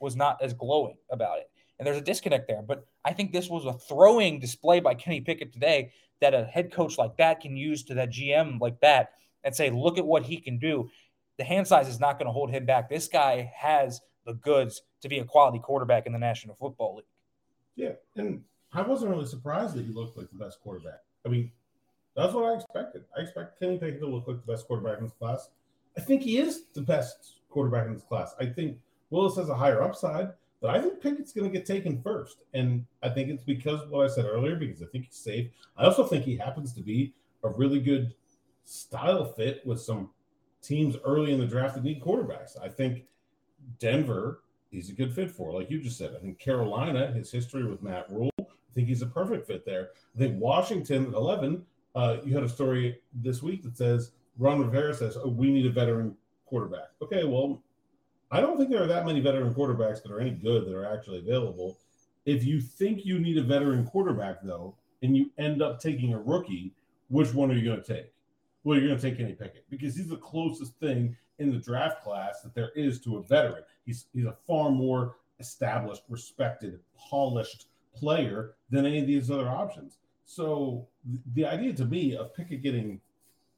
was 0.00 0.16
not 0.16 0.38
as 0.42 0.54
glowing 0.54 0.96
about 1.10 1.38
it. 1.38 1.50
And 1.78 1.86
there's 1.86 1.98
a 1.98 2.02
disconnect 2.02 2.48
there. 2.48 2.62
But 2.62 2.86
I 3.04 3.12
think 3.12 3.30
this 3.30 3.48
was 3.48 3.66
a 3.66 3.74
throwing 3.74 4.40
display 4.40 4.80
by 4.80 4.94
Kenny 4.94 5.20
Pickett 5.20 5.52
today 5.52 5.92
that 6.20 6.34
a 6.34 6.44
head 6.44 6.72
coach 6.72 6.98
like 6.98 7.16
that 7.18 7.40
can 7.40 7.56
use 7.56 7.84
to 7.84 7.94
that 7.94 8.10
GM 8.10 8.58
like 8.58 8.80
that 8.80 9.12
and 9.44 9.54
say, 9.54 9.70
look 9.70 9.98
at 9.98 10.06
what 10.06 10.24
he 10.24 10.40
can 10.40 10.58
do. 10.58 10.90
The 11.36 11.44
hand 11.44 11.68
size 11.68 11.88
is 11.88 12.00
not 12.00 12.18
going 12.18 12.26
to 12.26 12.32
hold 12.32 12.50
him 12.50 12.64
back. 12.64 12.88
This 12.88 13.06
guy 13.06 13.52
has 13.54 14.00
the 14.24 14.34
goods 14.34 14.82
to 15.02 15.08
be 15.08 15.18
a 15.18 15.24
quality 15.24 15.60
quarterback 15.60 16.06
in 16.06 16.12
the 16.12 16.18
National 16.18 16.56
Football 16.56 16.96
League. 16.96 17.04
Yeah. 17.76 17.92
And 18.16 18.42
I 18.72 18.82
wasn't 18.82 19.10
really 19.10 19.26
surprised 19.26 19.74
that 19.76 19.84
he 19.84 19.92
looked 19.92 20.16
like 20.16 20.30
the 20.30 20.42
best 20.42 20.58
quarterback. 20.60 21.00
I 21.24 21.28
mean, 21.28 21.52
that's 22.18 22.34
what 22.34 22.46
I 22.46 22.54
expected. 22.54 23.04
I 23.16 23.22
expect 23.22 23.60
Kenny 23.60 23.78
Pickett 23.78 24.00
to 24.00 24.06
look 24.06 24.26
like 24.26 24.44
the 24.44 24.52
best 24.52 24.66
quarterback 24.66 24.98
in 24.98 25.04
this 25.04 25.12
class. 25.12 25.50
I 25.96 26.00
think 26.00 26.22
he 26.22 26.38
is 26.38 26.64
the 26.74 26.82
best 26.82 27.40
quarterback 27.48 27.86
in 27.86 27.94
this 27.94 28.02
class. 28.02 28.34
I 28.40 28.46
think 28.46 28.78
Willis 29.10 29.36
has 29.36 29.48
a 29.48 29.54
higher 29.54 29.82
upside, 29.82 30.32
but 30.60 30.70
I 30.74 30.80
think 30.80 31.00
Pickett's 31.00 31.32
going 31.32 31.50
to 31.50 31.56
get 31.56 31.64
taken 31.64 32.02
first. 32.02 32.38
And 32.54 32.84
I 33.04 33.08
think 33.08 33.28
it's 33.28 33.44
because 33.44 33.82
of 33.82 33.90
what 33.90 34.04
I 34.04 34.12
said 34.12 34.24
earlier, 34.24 34.56
because 34.56 34.82
I 34.82 34.86
think 34.86 35.04
he's 35.04 35.14
safe. 35.14 35.48
I 35.76 35.84
also 35.84 36.04
think 36.04 36.24
he 36.24 36.36
happens 36.36 36.72
to 36.72 36.82
be 36.82 37.14
a 37.44 37.50
really 37.50 37.78
good 37.78 38.14
style 38.64 39.24
fit 39.24 39.64
with 39.64 39.80
some 39.80 40.10
teams 40.60 40.96
early 41.04 41.32
in 41.32 41.38
the 41.38 41.46
draft 41.46 41.76
that 41.76 41.84
need 41.84 42.02
quarterbacks. 42.02 42.60
I 42.60 42.68
think 42.68 43.04
Denver, 43.78 44.42
he's 44.72 44.90
a 44.90 44.92
good 44.92 45.14
fit 45.14 45.30
for, 45.30 45.52
like 45.52 45.70
you 45.70 45.80
just 45.80 45.98
said. 45.98 46.14
I 46.16 46.20
think 46.20 46.40
Carolina, 46.40 47.12
his 47.12 47.30
history 47.30 47.64
with 47.64 47.80
Matt 47.80 48.10
Rhule, 48.10 48.32
I 48.40 48.74
think 48.74 48.88
he's 48.88 49.02
a 49.02 49.06
perfect 49.06 49.46
fit 49.46 49.64
there. 49.64 49.90
I 50.14 50.18
think 50.18 50.40
Washington 50.40 51.06
at 51.06 51.14
11, 51.14 51.64
uh, 51.98 52.18
you 52.24 52.34
had 52.34 52.44
a 52.44 52.48
story 52.48 53.00
this 53.12 53.42
week 53.42 53.62
that 53.62 53.76
says 53.76 54.12
Ron 54.38 54.60
Rivera 54.60 54.94
says, 54.94 55.16
oh, 55.16 55.28
we 55.28 55.50
need 55.50 55.66
a 55.66 55.70
veteran 55.70 56.16
quarterback. 56.46 56.90
Okay, 57.02 57.24
well, 57.24 57.62
I 58.30 58.40
don't 58.40 58.56
think 58.56 58.70
there 58.70 58.82
are 58.82 58.86
that 58.86 59.06
many 59.06 59.20
veteran 59.20 59.54
quarterbacks 59.54 60.02
that 60.02 60.12
are 60.12 60.20
any 60.20 60.30
good 60.30 60.66
that 60.66 60.74
are 60.74 60.86
actually 60.86 61.18
available. 61.18 61.78
If 62.24 62.44
you 62.44 62.60
think 62.60 63.04
you 63.04 63.18
need 63.18 63.38
a 63.38 63.42
veteran 63.42 63.86
quarterback, 63.86 64.42
though, 64.42 64.76
and 65.02 65.16
you 65.16 65.30
end 65.38 65.62
up 65.62 65.80
taking 65.80 66.12
a 66.12 66.18
rookie, 66.18 66.72
which 67.08 67.32
one 67.32 67.50
are 67.50 67.54
you 67.54 67.64
going 67.64 67.82
to 67.82 67.94
take? 67.94 68.12
well, 68.64 68.78
you're 68.78 68.88
going 68.88 69.00
to 69.00 69.10
take 69.10 69.18
Kenny 69.18 69.32
Pickett 69.32 69.64
because 69.70 69.96
he's 69.96 70.08
the 70.08 70.16
closest 70.16 70.74
thing 70.78 71.16
in 71.38 71.50
the 71.50 71.58
draft 71.58 72.02
class 72.02 72.42
that 72.42 72.54
there 72.54 72.70
is 72.74 73.00
to 73.00 73.16
a 73.16 73.22
veteran. 73.22 73.62
He's 73.86 74.06
he's 74.12 74.26
a 74.26 74.36
far 74.46 74.70
more 74.70 75.16
established, 75.40 76.02
respected, 76.08 76.80
polished 76.98 77.68
player 77.94 78.56
than 78.68 78.84
any 78.84 78.98
of 79.00 79.06
these 79.06 79.30
other 79.30 79.48
options. 79.48 79.98
So 80.28 80.86
the 81.32 81.46
idea 81.46 81.72
to 81.72 81.86
me 81.86 82.14
of 82.14 82.34
Pickett 82.34 82.62
getting 82.62 83.00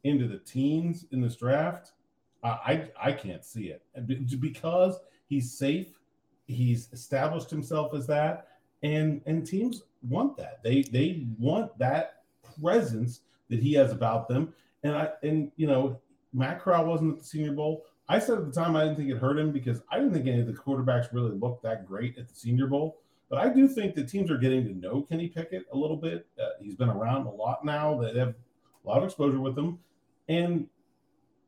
into 0.05 0.29
the 0.29 0.39
teens 0.39 1.05
in 1.11 1.21
this 1.21 1.35
draft, 1.35 1.91
I 2.45 2.89
I 2.99 3.11
can't 3.11 3.45
see 3.45 3.75
it 3.75 3.83
because 4.41 5.01
he's 5.27 5.53
safe. 5.53 5.99
He's 6.47 6.89
established 6.93 7.51
himself 7.51 7.93
as 7.93 8.07
that, 8.07 8.47
and 8.85 9.21
and 9.27 9.45
teams 9.45 9.83
want 10.09 10.37
that. 10.37 10.63
They 10.63 10.83
they 10.83 11.27
want 11.41 11.77
that 11.79 12.23
presence 12.61 13.23
that 13.49 13.59
he 13.59 13.75
has 13.75 13.91
about 13.91 14.29
them. 14.29 14.55
And 14.85 14.95
I 14.95 15.11
and 15.25 15.51
you 15.57 15.67
know, 15.67 16.01
Matt 16.33 16.61
Corral 16.61 16.87
wasn't 16.87 17.15
at 17.15 17.19
the 17.19 17.25
Senior 17.25 17.53
Bowl. 17.53 17.85
I 18.09 18.21
said 18.21 18.39
at 18.39 18.47
the 18.47 18.53
time 18.53 18.77
I 18.77 18.85
didn't 18.85 18.97
think 18.97 19.11
it 19.11 19.19
hurt 19.19 19.41
him 19.41 19.51
because 19.51 19.83
I 19.91 19.99
didn't 19.99 20.15
think 20.15 20.29
any 20.29 20.41
of 20.41 20.47
the 20.47 20.53
quarterbacks 20.53 21.13
really 21.13 21.33
looked 21.33 21.65
that 21.65 21.85
great 21.85 22.17
at 22.17 22.29
the 22.29 22.35
Senior 22.35 22.69
Bowl. 22.69 23.00
But 23.31 23.39
I 23.39 23.49
do 23.49 23.69
think 23.69 23.95
the 23.95 24.05
teams 24.05 24.31
are 24.31 24.37
getting 24.37 24.65
to 24.67 24.75
know 24.75 25.03
Kenny 25.03 25.29
Pickett 25.29 25.65
a 25.73 25.77
little 25.77 25.97
bit. 25.97 26.27
Uh, 26.39 26.49
he's 26.61 26.75
been 26.75 26.91
around 26.91 27.27
a 27.27 27.31
lot 27.31 27.65
now. 27.65 27.99
They 27.99 28.19
have 28.19 28.35
a 28.85 28.89
lot 28.89 28.99
of 28.99 29.05
exposure 29.05 29.41
with 29.41 29.57
him, 29.57 29.79
and 30.29 30.67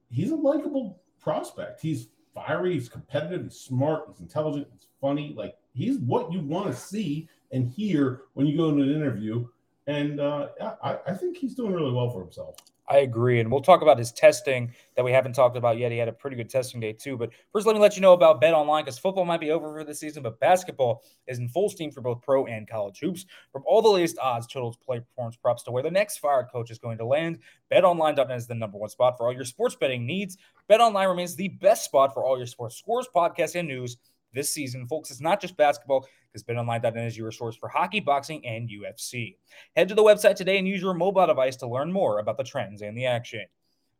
he's 0.08 0.30
a 0.30 0.36
likable 0.36 1.02
prospect. 1.20 1.80
He's 1.82 2.08
fiery, 2.34 2.74
he's 2.74 2.88
competitive, 2.88 3.42
he's 3.42 3.58
smart, 3.58 4.04
he's 4.08 4.20
intelligent, 4.20 4.68
he's 4.72 4.86
funny. 5.00 5.34
Like 5.36 5.56
he's 5.74 5.98
what 5.98 6.32
you 6.32 6.40
want 6.40 6.68
to 6.68 6.76
see 6.76 7.28
and 7.50 7.68
hear 7.68 8.22
when 8.34 8.46
you 8.46 8.56
go 8.56 8.68
into 8.68 8.84
an 8.84 8.94
interview. 8.94 9.46
And 9.88 10.20
uh, 10.20 10.48
I, 10.82 10.98
I 11.08 11.14
think 11.14 11.36
he's 11.36 11.54
doing 11.56 11.72
really 11.72 11.92
well 11.92 12.10
for 12.10 12.22
himself. 12.22 12.56
I 12.92 12.98
agree. 12.98 13.40
And 13.40 13.50
we'll 13.50 13.62
talk 13.62 13.80
about 13.80 13.96
his 13.96 14.12
testing 14.12 14.70
that 14.96 15.02
we 15.02 15.12
haven't 15.12 15.32
talked 15.32 15.56
about 15.56 15.78
yet. 15.78 15.90
He 15.90 15.96
had 15.96 16.08
a 16.08 16.12
pretty 16.12 16.36
good 16.36 16.50
testing 16.50 16.78
day, 16.78 16.92
too. 16.92 17.16
But 17.16 17.30
first, 17.50 17.66
let 17.66 17.74
me 17.74 17.80
let 17.80 17.96
you 17.96 18.02
know 18.02 18.12
about 18.12 18.38
Bet 18.38 18.52
Online 18.52 18.84
because 18.84 18.98
football 18.98 19.24
might 19.24 19.40
be 19.40 19.50
over 19.50 19.72
for 19.72 19.82
the 19.82 19.94
season, 19.94 20.22
but 20.22 20.38
basketball 20.40 21.02
is 21.26 21.38
in 21.38 21.48
full 21.48 21.70
steam 21.70 21.90
for 21.90 22.02
both 22.02 22.20
pro 22.20 22.44
and 22.44 22.68
college 22.68 23.00
hoops. 23.00 23.24
From 23.50 23.62
all 23.64 23.80
the 23.80 23.88
latest 23.88 24.18
odds, 24.18 24.46
totals, 24.46 24.76
play 24.76 25.00
performance 25.00 25.36
props 25.36 25.62
to 25.62 25.70
where 25.70 25.82
the 25.82 25.90
next 25.90 26.18
fired 26.18 26.48
coach 26.52 26.70
is 26.70 26.78
going 26.78 26.98
to 26.98 27.06
land, 27.06 27.38
BetOnline.net 27.72 28.36
is 28.36 28.46
the 28.46 28.54
number 28.54 28.76
one 28.76 28.90
spot 28.90 29.16
for 29.16 29.26
all 29.26 29.32
your 29.32 29.46
sports 29.46 29.74
betting 29.74 30.04
needs. 30.04 30.36
BetOnline 30.68 31.08
remains 31.08 31.34
the 31.34 31.48
best 31.48 31.86
spot 31.86 32.12
for 32.12 32.22
all 32.22 32.36
your 32.36 32.46
sports 32.46 32.76
scores, 32.76 33.08
podcasts, 33.14 33.58
and 33.58 33.68
news 33.68 33.96
this 34.32 34.50
season. 34.50 34.86
Folks, 34.86 35.10
it's 35.10 35.20
not 35.20 35.40
just 35.40 35.56
basketball 35.56 36.06
because 36.32 36.44
betonline.net 36.44 37.06
is 37.06 37.16
your 37.16 37.30
source 37.30 37.56
for 37.56 37.68
hockey, 37.68 38.00
boxing, 38.00 38.44
and 38.46 38.68
UFC. 38.68 39.36
Head 39.76 39.88
to 39.88 39.94
the 39.94 40.02
website 40.02 40.36
today 40.36 40.58
and 40.58 40.66
use 40.66 40.80
your 40.80 40.94
mobile 40.94 41.26
device 41.26 41.56
to 41.56 41.66
learn 41.66 41.92
more 41.92 42.18
about 42.18 42.36
the 42.36 42.44
trends 42.44 42.82
and 42.82 42.96
the 42.96 43.06
action. 43.06 43.44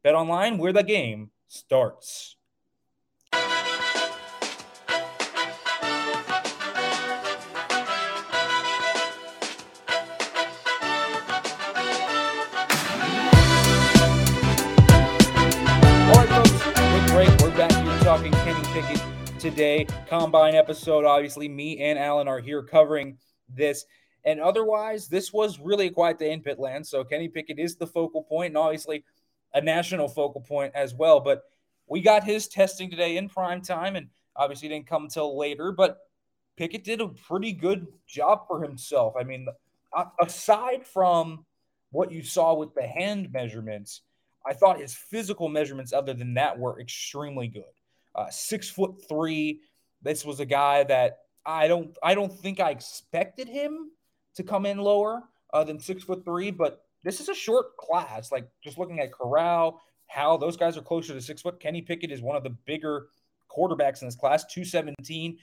BetOnline, 0.04 0.58
where 0.58 0.72
the 0.72 0.82
game 0.82 1.30
starts. 1.48 2.36
Talking 18.02 18.32
Kenny 18.32 18.62
Pickett 18.74 19.21
today. 19.42 19.84
Combine 20.08 20.54
episode. 20.54 21.04
Obviously, 21.04 21.48
me 21.48 21.80
and 21.80 21.98
Alan 21.98 22.28
are 22.28 22.38
here 22.38 22.62
covering 22.62 23.18
this. 23.48 23.86
And 24.24 24.40
otherwise, 24.40 25.08
this 25.08 25.32
was 25.32 25.58
really 25.58 25.90
quite 25.90 26.16
the 26.20 26.30
in 26.30 26.42
Pitland. 26.42 26.86
So 26.86 27.02
Kenny 27.02 27.26
Pickett 27.26 27.58
is 27.58 27.74
the 27.74 27.88
focal 27.88 28.22
point, 28.22 28.50
and 28.50 28.56
obviously 28.56 29.02
a 29.52 29.60
national 29.60 30.06
focal 30.06 30.42
point 30.42 30.72
as 30.76 30.94
well. 30.94 31.18
But 31.18 31.42
we 31.88 32.00
got 32.00 32.22
his 32.22 32.46
testing 32.46 32.88
today 32.88 33.16
in 33.16 33.28
prime 33.28 33.62
time, 33.62 33.96
and 33.96 34.06
obviously 34.36 34.68
didn't 34.68 34.86
come 34.86 35.02
until 35.02 35.36
later, 35.36 35.72
but 35.72 35.98
Pickett 36.56 36.84
did 36.84 37.00
a 37.00 37.08
pretty 37.08 37.52
good 37.52 37.88
job 38.06 38.46
for 38.46 38.62
himself. 38.62 39.14
I 39.18 39.24
mean, 39.24 39.48
aside 40.22 40.86
from 40.86 41.44
what 41.90 42.12
you 42.12 42.22
saw 42.22 42.54
with 42.54 42.76
the 42.76 42.86
hand 42.86 43.32
measurements, 43.32 44.02
I 44.46 44.52
thought 44.52 44.80
his 44.80 44.94
physical 44.94 45.48
measurements, 45.48 45.92
other 45.92 46.14
than 46.14 46.34
that, 46.34 46.56
were 46.56 46.80
extremely 46.80 47.48
good. 47.48 47.64
Uh, 48.14 48.28
six 48.30 48.68
foot 48.68 49.02
three. 49.08 49.60
This 50.02 50.24
was 50.24 50.40
a 50.40 50.46
guy 50.46 50.84
that 50.84 51.18
I 51.46 51.68
don't 51.68 51.96
I 52.02 52.14
don't 52.14 52.32
think 52.32 52.60
I 52.60 52.70
expected 52.70 53.48
him 53.48 53.90
to 54.34 54.42
come 54.42 54.66
in 54.66 54.78
lower 54.78 55.22
uh, 55.52 55.64
than 55.64 55.78
six 55.78 56.04
foot 56.04 56.24
three, 56.24 56.50
but 56.50 56.84
this 57.02 57.20
is 57.20 57.28
a 57.28 57.34
short 57.34 57.76
class. 57.76 58.32
Like 58.32 58.48
just 58.62 58.78
looking 58.78 59.00
at 59.00 59.12
Corral, 59.12 59.80
how 60.06 60.36
those 60.36 60.56
guys 60.56 60.76
are 60.76 60.82
closer 60.82 61.14
to 61.14 61.20
six 61.20 61.42
foot. 61.42 61.60
Kenny 61.60 61.82
Pickett 61.82 62.12
is 62.12 62.22
one 62.22 62.36
of 62.36 62.42
the 62.42 62.56
bigger 62.66 63.08
quarterbacks 63.50 64.02
in 64.02 64.08
this 64.08 64.16
class, 64.16 64.44
217, 64.46 65.38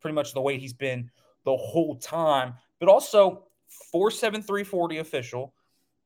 pretty 0.00 0.14
much 0.14 0.34
the 0.34 0.40
way 0.40 0.58
he's 0.58 0.72
been 0.72 1.10
the 1.44 1.56
whole 1.56 1.96
time. 1.96 2.54
But 2.78 2.88
also 2.88 3.44
47340 3.92 4.98
official, 4.98 5.54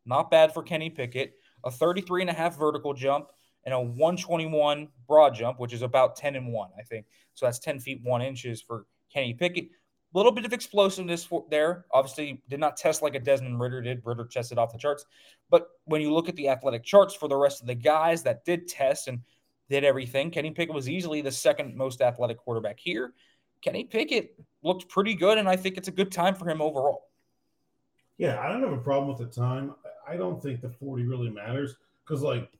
not 0.07 0.31
bad 0.31 0.53
for 0.53 0.63
Kenny 0.63 0.91
Pickett, 0.91 1.35
a 1.65 1.71
33 1.71 2.23
and 2.23 2.31
a 2.31 2.35
half 2.35 2.59
vertical 2.59 2.95
jump, 2.95 3.31
and 3.65 3.75
a 3.75 3.81
121 3.81 4.89
broad 5.07 5.35
jump, 5.35 5.59
which 5.59 5.73
is 5.73 5.83
about 5.83 6.17
10 6.17 6.37
and 6.37 6.53
1, 6.53 6.71
I 6.79 6.83
think. 6.83 7.07
So 7.35 7.47
that's 7.47 7.59
10 7.59 7.81
feet 7.81 8.01
1 8.03 8.23
inches 8.23 8.61
for 8.61 8.87
Kenny 9.13 9.35
Pickett. 9.35 9.65
A 10.13 10.19
little 10.19 10.33
bit 10.33 10.45
of 10.45 10.53
explosiveness 10.53 11.25
for, 11.25 11.45
there. 11.51 11.87
Obviously, 11.93 12.43
did 12.49 12.59
not 12.59 12.77
test 12.77 13.01
like 13.01 13.15
a 13.15 13.21
Desmond 13.21 13.61
Ridder 13.61 13.81
did. 13.81 14.03
Ridder 14.05 14.25
tested 14.25 14.59
off 14.59 14.73
the 14.73 14.79
charts. 14.79 15.05
But 15.51 15.69
when 15.85 16.01
you 16.01 16.13
look 16.13 16.29
at 16.29 16.37
the 16.37 16.49
athletic 16.49 16.83
charts 16.83 17.15
for 17.15 17.29
the 17.29 17.37
rest 17.37 17.61
of 17.61 17.69
the 17.69 17.77
guys 17.77 18.23
that 18.25 18.45
did 18.45 18.67
test 18.67 19.07
and 19.07 19.21
did 19.69 19.85
everything, 19.85 20.31
Kenny 20.31 20.51
Pickett 20.51 20.75
was 20.75 20.89
easily 20.89 21.21
the 21.21 21.31
second 21.31 21.77
most 21.77 22.01
athletic 22.01 22.39
quarterback 22.39 22.81
here. 22.81 23.13
Kenny 23.63 23.85
Pickett 23.85 24.35
looked 24.63 24.89
pretty 24.89 25.15
good, 25.15 25.39
and 25.39 25.49
I 25.49 25.55
think 25.55 25.77
it's 25.77 25.89
a 25.89 25.93
good 25.93 26.11
time 26.11 26.35
for 26.35 26.49
him 26.49 26.61
overall. 26.61 27.05
Yeah, 28.19 28.41
I 28.41 28.49
don't 28.49 28.63
have 28.63 28.73
a 28.73 28.79
problem 28.79 29.17
with 29.17 29.19
the 29.19 29.41
time. 29.41 29.75
I 30.09 30.17
don't 30.17 30.43
think 30.43 30.61
the 30.61 30.71
40 30.71 31.05
really 31.05 31.31
matters 31.31 31.77
because, 32.05 32.23
like, 32.23 32.51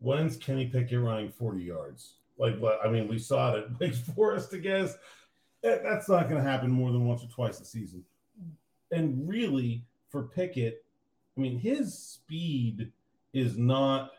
when's 0.00 0.36
Kenny 0.36 0.66
Pickett 0.66 1.00
running 1.00 1.30
40 1.30 1.62
yards? 1.62 2.14
Like, 2.38 2.56
I 2.84 2.88
mean, 2.88 3.06
we 3.06 3.18
saw 3.18 3.54
it 3.54 3.64
at 3.64 3.80
Wake 3.80 3.94
Forest, 3.94 4.50
I 4.54 4.58
guess. 4.58 4.96
That's 5.62 6.08
not 6.08 6.28
going 6.28 6.42
to 6.42 6.48
happen 6.48 6.70
more 6.70 6.90
than 6.90 7.06
once 7.06 7.22
or 7.22 7.28
twice 7.28 7.60
a 7.60 7.64
season. 7.64 8.02
And 8.90 9.28
really, 9.28 9.84
for 10.08 10.24
Pickett, 10.24 10.84
I 11.36 11.40
mean, 11.40 11.58
his 11.58 11.96
speed 11.96 12.90
is 13.32 13.56
not. 13.56 14.12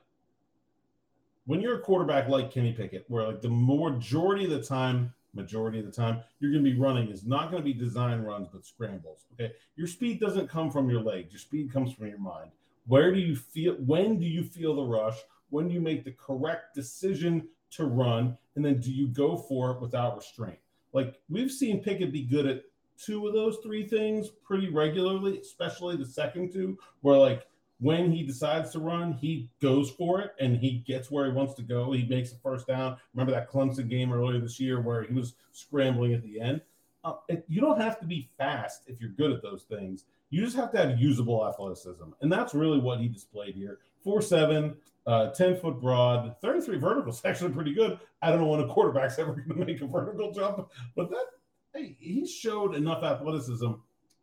When 1.46 1.60
you're 1.60 1.78
a 1.78 1.82
quarterback 1.82 2.30
like 2.30 2.52
Kenny 2.52 2.72
Pickett, 2.72 3.06
where 3.08 3.26
like 3.28 3.42
the 3.42 3.50
majority 3.50 4.46
of 4.46 4.52
the 4.52 4.62
time 4.62 5.14
majority 5.34 5.80
of 5.80 5.86
the 5.86 5.92
time 5.92 6.22
you're 6.40 6.52
going 6.52 6.64
to 6.64 6.70
be 6.70 6.78
running 6.78 7.10
is 7.10 7.26
not 7.26 7.52
going 7.52 7.62
to 7.62 7.66
be 7.66 7.74
design 7.74 8.22
runs 8.22 8.48
but 8.52 8.66
scrambles 8.66 9.26
okay 9.34 9.54
your 9.78 9.88
speed 9.88 10.20
doesn't 10.20 10.50
come 10.50 10.70
from 10.70 10.90
your 10.90 11.02
legs 11.02 11.32
your 11.32 11.40
speed 11.40 11.72
comes 11.72 11.94
from 11.94 12.08
your 12.08 12.18
mind 12.18 12.52
where 12.88 13.14
do 13.14 13.20
you 13.20 13.36
feel 13.36 13.74
when 13.76 14.20
do 14.20 14.26
you 14.26 14.44
feel 14.44 14.76
the 14.76 14.84
rush 14.84 15.16
when 15.52 15.68
do 15.68 15.74
you 15.74 15.82
make 15.82 16.04
the 16.04 16.12
correct 16.14 16.74
decision 16.76 17.48
to 17.70 17.86
run 17.86 18.38
and 18.56 18.66
then 18.66 18.80
do 18.80 18.92
you 18.92 19.08
go 19.08 19.38
for 19.38 19.72
it 19.72 19.82
without 19.82 20.18
restraint 20.18 20.60
like 20.94 21.20
we've 21.30 21.52
seen 21.52 21.82
pickett 21.82 22.12
be 22.12 22.24
good 22.24 22.46
at 22.46 22.64
two 22.98 23.28
of 23.28 23.34
those 23.34 23.58
three 23.64 23.88
things 23.88 24.30
pretty 24.44 24.70
regularly 24.70 25.40
especially 25.40 25.96
the 25.96 26.06
second 26.06 26.52
two 26.52 26.78
where 27.02 27.18
like 27.18 27.46
when 27.82 28.12
he 28.12 28.22
decides 28.22 28.70
to 28.70 28.80
run, 28.80 29.12
he 29.14 29.50
goes 29.60 29.90
for 29.90 30.22
it 30.22 30.36
and 30.40 30.56
he 30.56 30.84
gets 30.86 31.10
where 31.10 31.26
he 31.26 31.32
wants 31.32 31.56
to 31.56 31.64
go. 31.64 31.92
He 31.92 32.06
makes 32.06 32.30
the 32.30 32.38
first 32.38 32.68
down. 32.68 32.98
Remember 33.14 33.34
that 33.34 33.50
Clemson 33.50 33.90
game 33.90 34.14
earlier 34.14 34.40
this 34.40 34.60
year 34.60 34.80
where 34.80 35.02
he 35.02 35.14
was 35.14 35.34
scrambling 35.52 36.14
at 36.14 36.22
the 36.22 36.40
end? 36.40 36.62
Uh, 37.04 37.14
it, 37.28 37.44
you 37.48 37.60
don't 37.60 37.82
have 37.82 38.00
to 38.00 38.06
be 38.06 38.30
fast 38.38 38.84
if 38.86 39.02
you're 39.02 39.10
good 39.10 39.32
at 39.32 39.42
those 39.42 39.64
things. 39.64 40.06
You 40.30 40.46
just 40.46 40.56
have 40.56 40.72
to 40.74 40.78
have 40.78 41.00
usable 41.00 41.46
athleticism. 41.48 42.04
And 42.22 42.32
that's 42.32 42.54
really 42.54 42.78
what 42.78 43.00
he 43.00 43.08
displayed 43.08 43.56
here. 43.56 43.80
4 44.04 44.22
7, 44.22 44.76
uh, 45.08 45.32
10 45.32 45.58
foot 45.58 45.82
broad, 45.82 46.36
33 46.42 46.78
vertical 46.78 47.12
is 47.12 47.22
actually 47.26 47.52
pretty 47.52 47.74
good. 47.74 48.00
I 48.22 48.30
don't 48.30 48.42
know 48.42 48.48
when 48.48 48.62
a 48.62 48.68
quarterback's 48.68 49.20
ever 49.20 49.34
going 49.34 49.60
to 49.60 49.66
make 49.66 49.82
a 49.82 49.88
vertical 49.88 50.32
jump, 50.32 50.70
but 50.96 51.10
that, 51.10 51.26
hey, 51.74 51.96
he 52.00 52.26
showed 52.28 52.76
enough 52.76 53.04
athleticism 53.04 53.72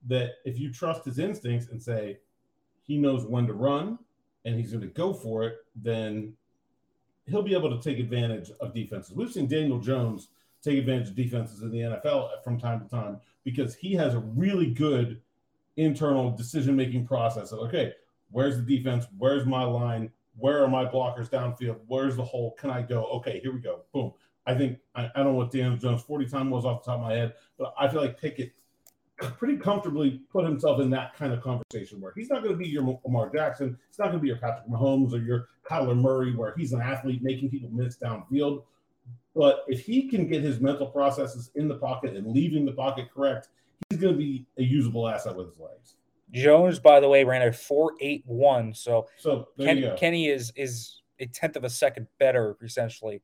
that 0.07 0.35
if 0.45 0.59
you 0.59 0.73
trust 0.73 1.05
his 1.05 1.19
instincts 1.19 1.69
and 1.71 1.83
say, 1.83 2.19
he 2.83 2.99
knows 2.99 3.27
when 3.27 3.47
to 3.47 3.53
run 3.53 3.99
and 4.45 4.57
he's 4.57 4.71
going 4.71 4.81
to 4.81 4.87
go 4.89 5.13
for 5.13 5.45
it, 5.45 5.57
then 5.77 6.33
he'll 7.27 7.43
be 7.43 7.55
able 7.55 7.71
to 7.71 7.83
take 7.83 7.99
advantage 7.99 8.51
of 8.61 8.75
defenses. 8.75 9.15
We've 9.15 9.33
seen 9.33 9.47
Daniel 9.47 9.79
Jones 9.79 10.29
take 10.63 10.79
advantage 10.79 11.09
of 11.09 11.15
defenses 11.15 11.63
in 11.63 11.71
the 11.71 11.79
NFL 11.81 12.43
from 12.43 12.59
time 12.59 12.81
to 12.81 12.89
time 12.89 13.21
because 13.45 13.75
he 13.75 13.93
has 13.95 14.15
a 14.15 14.21
really 14.21 14.71
good 14.71 15.21
internal 15.77 16.31
decision 16.31 16.75
making 16.75 17.07
process 17.07 17.53
of, 17.53 17.61
okay, 17.61 17.93
where's 18.31 18.57
the 18.57 18.63
defense? 18.63 19.07
Where's 19.17 19.47
my 19.47 19.65
line? 19.65 20.11
Where 20.39 20.63
are 20.63 20.69
my 20.69 20.85
blockers 20.85 21.29
downfield? 21.29 21.81
Where's 21.87 22.17
the 22.17 22.25
hole? 22.25 22.55
Can 22.59 22.71
I 22.71 22.83
go? 22.83 23.05
Okay, 23.07 23.41
here 23.41 23.53
we 23.53 23.61
go. 23.61 23.81
Boom. 23.93 24.13
I 24.47 24.55
think 24.55 24.79
I, 24.95 25.11
I 25.15 25.23
don't 25.23 25.33
know 25.33 25.39
what 25.39 25.51
Daniel 25.51 25.77
Jones 25.77 26.03
40 26.03 26.27
time 26.27 26.51
was 26.51 26.65
off 26.65 26.85
the 26.85 26.93
top 26.93 27.01
of 27.01 27.07
my 27.07 27.15
head, 27.15 27.35
but 27.59 27.75
I 27.79 27.89
feel 27.89 28.01
like 28.01 28.21
Pickett 28.21 28.53
pretty 29.19 29.57
comfortably 29.57 30.23
put 30.31 30.45
himself 30.45 30.81
in 30.81 30.91
that 30.91 31.15
kind 31.15 31.33
of 31.33 31.43
conversation 31.43 32.01
where 32.01 32.13
he's 32.17 32.31
not 32.31 32.43
going 32.43 32.55
to 32.55 32.59
be 32.59 32.69
your 32.69 33.01
Lamar 33.05 33.31
Jackson. 33.31 33.77
It's 33.89 33.99
not 33.99 34.07
going 34.07 34.19
to 34.19 34.23
be 34.23 34.29
your 34.29 34.39
Patrick 34.39 34.69
Mahomes 34.69 35.13
or 35.13 35.19
your 35.19 35.49
Kyler 35.69 36.01
Murray, 36.01 36.35
where 36.35 36.55
he's 36.57 36.73
an 36.73 36.81
athlete 36.81 37.23
making 37.23 37.51
people 37.51 37.69
miss 37.71 37.99
downfield. 37.99 38.63
But 39.35 39.65
if 39.69 39.81
he 39.81 40.09
can 40.09 40.29
get 40.29 40.43
his 40.43 40.61
mental 40.61 40.87
processes 40.87 41.51
in 41.55 41.69
the 41.69 41.77
pocket 41.77 42.17
and 42.17 42.27
leaving 42.27 42.65
the 42.65 42.73
pocket 42.73 43.09
correct, 43.13 43.49
he's 43.91 43.99
going 43.99 44.15
to 44.15 44.19
be 44.19 44.47
a 44.57 44.63
usable 44.63 45.09
asset 45.09 45.37
with 45.37 45.49
his 45.49 45.59
legs. 45.59 45.97
Jones, 46.33 46.79
by 46.79 47.01
the 47.01 47.09
way, 47.09 47.25
ran 47.25 47.47
a 47.47 47.53
four 47.53 47.95
eight 48.01 48.23
one. 48.27 48.75
So, 48.75 49.07
so 49.19 49.49
Ken, 49.59 49.95
Kenny 49.97 50.29
is 50.29 50.53
is 50.57 51.03
a 51.19 51.27
tenth 51.27 51.57
of 51.57 51.65
a 51.65 51.71
second 51.71 52.07
better 52.19 52.57
essentially 52.63 53.23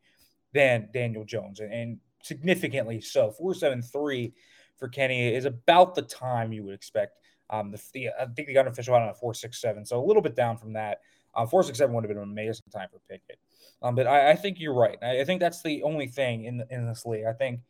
than 0.53 0.89
Daniel 0.93 1.25
Jones, 1.25 1.61
and, 1.61 1.73
and 1.73 1.99
significantly 2.23 3.01
so. 3.01 3.31
Four 3.31 3.55
seven 3.55 3.83
three 3.83 4.33
for 4.79 4.89
Kenny 4.89 5.35
is 5.35 5.45
about 5.45 5.95
the 5.95 6.03
time 6.03 6.53
you 6.53 6.65
would 6.65 6.75
expect. 6.75 7.19
Um, 7.51 7.71
the, 7.71 7.83
the 7.93 8.09
I 8.21 8.27
think 8.27 8.49
the 8.49 8.59
unofficial 8.59 8.95
out 8.95 9.03
on 9.03 9.09
a 9.11 9.15
four 9.15 9.35
six 9.35 9.61
seven, 9.61 9.85
so 9.85 10.03
a 10.03 10.05
little 10.05 10.23
bit 10.23 10.35
down 10.35 10.57
from 10.57 10.73
that. 10.73 11.01
Um, 11.37 11.49
four 11.49 11.63
six 11.63 11.79
seven 11.79 11.95
would 11.95 12.05
have 12.05 12.09
been 12.09 12.19
an 12.19 12.31
amazing 12.31 12.67
time 12.73 12.89
for 12.91 13.01
Pickett. 13.09 13.39
Um, 13.83 13.95
but 13.95 14.07
I, 14.07 14.31
I, 14.31 14.35
think 14.37 14.61
you're 14.61 14.75
right. 14.75 14.97
I, 15.03 15.21
I, 15.21 15.25
think 15.25 15.41
that's 15.41 15.63
the 15.63 15.83
only 15.83 16.07
thing 16.07 16.45
in 16.45 16.63
in 16.71 16.87
this 16.87 17.05
league. 17.05 17.27
I 17.27 17.33
think 17.33 17.61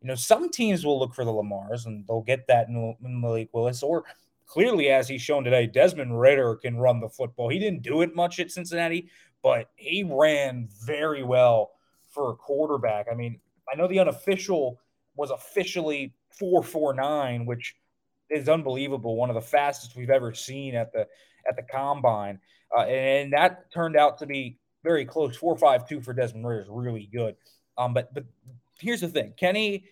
you 0.00 0.08
know 0.08 0.14
some 0.14 0.50
teams 0.50 0.84
will 0.84 0.98
look 0.98 1.14
for 1.14 1.24
the 1.24 1.32
Lamars 1.32 1.86
and 1.86 2.06
they'll 2.06 2.22
get 2.22 2.46
that 2.46 2.68
in, 2.68 2.94
in 3.04 3.20
Malik 3.20 3.48
Willis 3.52 3.82
or 3.82 4.04
clearly 4.54 4.88
as 4.88 5.08
he's 5.08 5.20
shown 5.20 5.42
today, 5.42 5.66
Desmond 5.66 6.20
Ridder 6.20 6.54
can 6.54 6.76
run 6.76 7.00
the 7.00 7.08
football. 7.08 7.48
He 7.48 7.58
didn't 7.58 7.82
do 7.82 8.02
it 8.02 8.14
much 8.14 8.38
at 8.38 8.52
Cincinnati, 8.52 9.08
but 9.42 9.68
he 9.74 10.04
ran 10.08 10.68
very 10.86 11.24
well 11.24 11.72
for 12.08 12.30
a 12.30 12.36
quarterback. 12.36 13.06
I 13.10 13.16
mean, 13.16 13.40
I 13.70 13.74
know 13.74 13.88
the 13.88 13.98
unofficial 13.98 14.78
was 15.16 15.32
officially 15.32 16.14
449, 16.38 17.46
which 17.46 17.74
is 18.30 18.48
unbelievable. 18.48 19.16
One 19.16 19.28
of 19.28 19.34
the 19.34 19.40
fastest 19.40 19.96
we've 19.96 20.08
ever 20.08 20.32
seen 20.32 20.76
at 20.76 20.92
the 20.92 21.08
at 21.48 21.56
the 21.56 21.62
combine, 21.62 22.38
uh, 22.78 22.82
and, 22.82 23.32
that 23.32 23.72
turned 23.72 23.96
out 23.96 24.18
to 24.18 24.26
be 24.26 24.56
very 24.84 25.04
close. 25.04 25.36
452 25.36 26.00
for 26.00 26.14
Desmond 26.14 26.46
Ridder 26.46 26.62
is 26.62 26.68
really 26.70 27.08
good. 27.12 27.34
Um, 27.76 27.92
but 27.92 28.14
but 28.14 28.24
here's 28.78 29.00
the 29.00 29.08
thing, 29.08 29.34
Kenny 29.36 29.84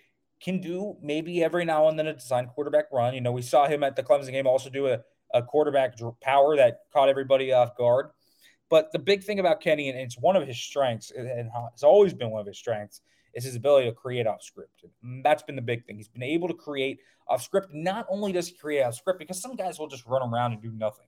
can 0.42 0.60
do 0.60 0.96
maybe 1.00 1.42
every 1.42 1.64
now 1.64 1.88
and 1.88 1.98
then 1.98 2.08
a 2.08 2.12
design 2.12 2.46
quarterback 2.46 2.86
run. 2.92 3.14
You 3.14 3.20
know, 3.20 3.32
we 3.32 3.42
saw 3.42 3.66
him 3.66 3.82
at 3.82 3.96
the 3.96 4.02
Clemson 4.02 4.32
game 4.32 4.46
also 4.46 4.68
do 4.68 4.88
a, 4.88 5.00
a 5.32 5.42
quarterback 5.42 5.94
power 6.20 6.56
that 6.56 6.80
caught 6.92 7.08
everybody 7.08 7.52
off 7.52 7.76
guard. 7.76 8.10
But 8.68 8.90
the 8.92 8.98
big 8.98 9.22
thing 9.22 9.38
about 9.38 9.60
Kenny, 9.60 9.88
and 9.88 9.98
it's 9.98 10.18
one 10.18 10.34
of 10.34 10.46
his 10.46 10.58
strengths, 10.58 11.10
and 11.10 11.50
it's 11.72 11.82
always 11.82 12.14
been 12.14 12.30
one 12.30 12.40
of 12.40 12.46
his 12.46 12.58
strengths, 12.58 13.02
is 13.34 13.44
his 13.44 13.54
ability 13.54 13.88
to 13.88 13.94
create 13.94 14.26
off 14.26 14.42
script. 14.42 14.84
That's 15.22 15.42
been 15.42 15.56
the 15.56 15.62
big 15.62 15.84
thing. 15.84 15.96
He's 15.96 16.08
been 16.08 16.22
able 16.22 16.48
to 16.48 16.54
create 16.54 17.00
off 17.28 17.42
script. 17.42 17.68
Not 17.72 18.06
only 18.08 18.32
does 18.32 18.48
he 18.48 18.54
create 18.54 18.82
off 18.82 18.94
script, 18.94 19.18
because 19.18 19.40
some 19.40 19.56
guys 19.56 19.78
will 19.78 19.88
just 19.88 20.06
run 20.06 20.22
around 20.22 20.52
and 20.52 20.62
do 20.62 20.72
nothing. 20.72 21.06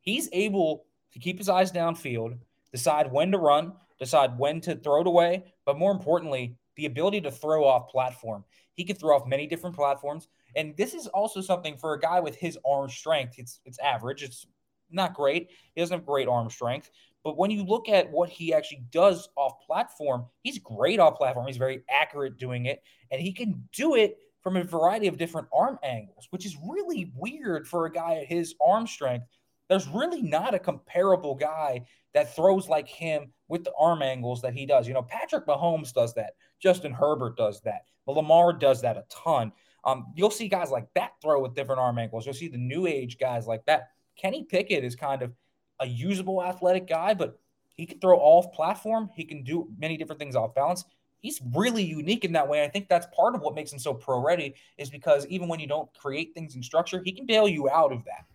He's 0.00 0.28
able 0.32 0.84
to 1.12 1.18
keep 1.18 1.38
his 1.38 1.48
eyes 1.48 1.72
downfield, 1.72 2.38
decide 2.72 3.10
when 3.10 3.32
to 3.32 3.38
run, 3.38 3.72
decide 3.98 4.38
when 4.38 4.60
to 4.62 4.74
throw 4.76 5.00
it 5.02 5.06
away, 5.06 5.44
but 5.64 5.78
more 5.78 5.92
importantly, 5.92 6.56
the 6.80 6.86
ability 6.86 7.20
to 7.20 7.30
throw 7.30 7.64
off 7.64 7.90
platform. 7.90 8.42
He 8.72 8.84
can 8.84 8.96
throw 8.96 9.14
off 9.14 9.26
many 9.26 9.46
different 9.46 9.76
platforms. 9.76 10.28
And 10.56 10.74
this 10.78 10.94
is 10.94 11.06
also 11.08 11.42
something 11.42 11.76
for 11.76 11.92
a 11.92 12.00
guy 12.00 12.20
with 12.20 12.36
his 12.36 12.58
arm 12.66 12.88
strength. 12.88 13.34
It's 13.36 13.60
it's 13.66 13.78
average. 13.80 14.22
It's 14.22 14.46
not 14.90 15.12
great. 15.12 15.50
He 15.74 15.80
doesn't 15.82 15.98
have 15.98 16.06
great 16.06 16.26
arm 16.26 16.48
strength, 16.48 16.90
but 17.22 17.36
when 17.36 17.50
you 17.50 17.64
look 17.64 17.90
at 17.90 18.10
what 18.10 18.30
he 18.30 18.54
actually 18.54 18.82
does 18.90 19.28
off 19.36 19.60
platform, 19.66 20.24
he's 20.42 20.58
great 20.58 20.98
off 20.98 21.16
platform. 21.18 21.46
He's 21.46 21.58
very 21.58 21.82
accurate 21.90 22.38
doing 22.38 22.64
it, 22.64 22.82
and 23.10 23.20
he 23.20 23.32
can 23.32 23.68
do 23.72 23.94
it 23.94 24.16
from 24.42 24.56
a 24.56 24.64
variety 24.64 25.06
of 25.06 25.18
different 25.18 25.48
arm 25.52 25.78
angles, 25.82 26.26
which 26.30 26.46
is 26.46 26.56
really 26.66 27.12
weird 27.14 27.68
for 27.68 27.84
a 27.84 27.92
guy 27.92 28.14
at 28.14 28.26
his 28.26 28.54
arm 28.66 28.86
strength. 28.86 29.26
there's 29.68 29.86
really 29.86 30.22
not 30.22 30.54
a 30.54 30.58
comparable 30.58 31.34
guy 31.34 31.84
that 32.14 32.34
throws 32.34 32.68
like 32.68 32.88
him 32.88 33.32
with 33.50 33.64
the 33.64 33.72
arm 33.78 34.00
angles 34.00 34.40
that 34.42 34.54
he 34.54 34.64
does. 34.64 34.88
You 34.88 34.94
know, 34.94 35.02
Patrick 35.02 35.46
Mahomes 35.46 35.92
does 35.92 36.14
that. 36.14 36.34
Justin 36.60 36.92
Herbert 36.92 37.36
does 37.36 37.60
that. 37.62 37.84
But 38.06 38.16
Lamar 38.16 38.52
does 38.52 38.80
that 38.82 38.96
a 38.96 39.04
ton. 39.10 39.52
Um, 39.84 40.12
you'll 40.14 40.30
see 40.30 40.48
guys 40.48 40.70
like 40.70 40.86
that 40.94 41.12
throw 41.20 41.42
with 41.42 41.54
different 41.54 41.80
arm 41.80 41.98
angles. 41.98 42.24
You'll 42.24 42.34
see 42.34 42.48
the 42.48 42.58
new 42.58 42.86
age 42.86 43.18
guys 43.18 43.46
like 43.46 43.66
that. 43.66 43.90
Kenny 44.16 44.44
Pickett 44.44 44.84
is 44.84 44.94
kind 44.94 45.22
of 45.22 45.32
a 45.80 45.86
usable 45.86 46.42
athletic 46.42 46.86
guy, 46.86 47.14
but 47.14 47.38
he 47.74 47.86
can 47.86 47.98
throw 47.98 48.18
off 48.18 48.52
platform. 48.52 49.10
He 49.14 49.24
can 49.24 49.42
do 49.42 49.68
many 49.78 49.96
different 49.96 50.18
things 50.18 50.36
off 50.36 50.54
balance. 50.54 50.84
He's 51.20 51.40
really 51.54 51.82
unique 51.82 52.24
in 52.24 52.32
that 52.32 52.48
way. 52.48 52.62
I 52.62 52.68
think 52.68 52.88
that's 52.88 53.06
part 53.14 53.34
of 53.34 53.40
what 53.40 53.54
makes 53.54 53.72
him 53.72 53.78
so 53.78 53.92
pro 53.94 54.20
ready, 54.20 54.54
is 54.78 54.90
because 54.90 55.26
even 55.26 55.48
when 55.48 55.60
you 55.60 55.66
don't 55.66 55.92
create 55.94 56.34
things 56.34 56.54
in 56.54 56.62
structure, 56.62 57.02
he 57.04 57.12
can 57.12 57.26
bail 57.26 57.48
you 57.48 57.68
out 57.68 57.92
of 57.92 58.04
that. 58.04 58.26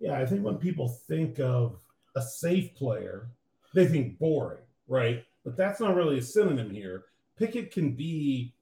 Yeah, 0.00 0.18
I 0.18 0.26
think 0.26 0.42
when 0.42 0.56
people 0.56 0.88
think 0.88 1.38
of 1.38 1.78
a 2.16 2.22
safe 2.22 2.74
player, 2.74 3.28
they 3.74 3.86
think 3.86 4.18
boring, 4.18 4.62
right? 4.88 5.24
But 5.44 5.56
that's 5.56 5.80
not 5.80 5.94
really 5.94 6.18
a 6.18 6.22
synonym 6.22 6.70
here. 6.70 7.04
Pickett 7.36 7.72
can 7.72 7.92
be 7.92 8.54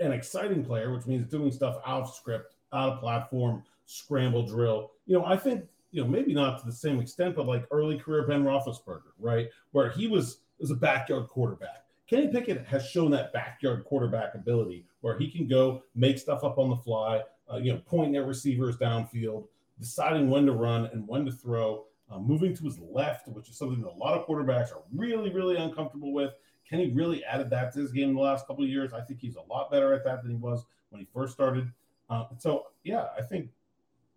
an 0.00 0.12
exciting 0.12 0.64
player, 0.64 0.92
which 0.92 1.06
means 1.06 1.28
doing 1.28 1.50
stuff 1.50 1.76
out 1.84 2.02
of 2.02 2.14
script, 2.14 2.54
out 2.72 2.92
of 2.92 3.00
platform, 3.00 3.64
scramble 3.86 4.46
drill. 4.46 4.92
You 5.06 5.18
know, 5.18 5.24
I 5.24 5.36
think 5.36 5.64
you 5.90 6.02
know 6.02 6.08
maybe 6.08 6.34
not 6.34 6.60
to 6.60 6.66
the 6.66 6.72
same 6.72 7.00
extent, 7.00 7.34
but 7.34 7.46
like 7.46 7.66
early 7.70 7.98
career 7.98 8.26
Ben 8.26 8.44
Roethlisberger, 8.44 9.12
right, 9.18 9.48
where 9.72 9.90
he 9.90 10.06
was 10.06 10.38
was 10.58 10.70
a 10.70 10.76
backyard 10.76 11.28
quarterback. 11.28 11.84
Kenny 12.08 12.28
Pickett 12.28 12.66
has 12.66 12.86
shown 12.86 13.10
that 13.10 13.32
backyard 13.32 13.84
quarterback 13.84 14.34
ability 14.34 14.86
where 15.00 15.18
he 15.18 15.30
can 15.30 15.46
go 15.46 15.82
make 15.94 16.18
stuff 16.18 16.42
up 16.42 16.58
on 16.58 16.70
the 16.70 16.76
fly, 16.76 17.22
uh, 17.52 17.56
you 17.56 17.72
know, 17.72 17.80
pointing 17.86 18.16
at 18.16 18.26
receivers 18.26 18.76
downfield, 18.76 19.46
deciding 19.78 20.30
when 20.30 20.46
to 20.46 20.52
run 20.52 20.86
and 20.86 21.06
when 21.06 21.24
to 21.26 21.32
throw, 21.32 21.84
uh, 22.10 22.18
moving 22.18 22.54
to 22.56 22.64
his 22.64 22.78
left, 22.78 23.28
which 23.28 23.48
is 23.48 23.56
something 23.56 23.80
that 23.82 23.90
a 23.90 23.98
lot 23.98 24.18
of 24.18 24.26
quarterbacks 24.26 24.72
are 24.72 24.82
really, 24.94 25.30
really 25.30 25.56
uncomfortable 25.56 26.12
with. 26.12 26.32
Kenny 26.68 26.90
really 26.90 27.24
added 27.24 27.50
that 27.50 27.72
to 27.72 27.80
his 27.80 27.92
game 27.92 28.10
in 28.10 28.14
the 28.14 28.20
last 28.20 28.46
couple 28.46 28.64
of 28.64 28.70
years. 28.70 28.92
I 28.92 29.00
think 29.00 29.20
he's 29.20 29.36
a 29.36 29.52
lot 29.52 29.70
better 29.70 29.92
at 29.94 30.04
that 30.04 30.22
than 30.22 30.30
he 30.30 30.36
was 30.36 30.64
when 30.90 31.00
he 31.00 31.08
first 31.12 31.32
started. 31.32 31.70
Uh, 32.10 32.24
so 32.38 32.66
yeah, 32.84 33.06
I 33.16 33.22
think 33.22 33.50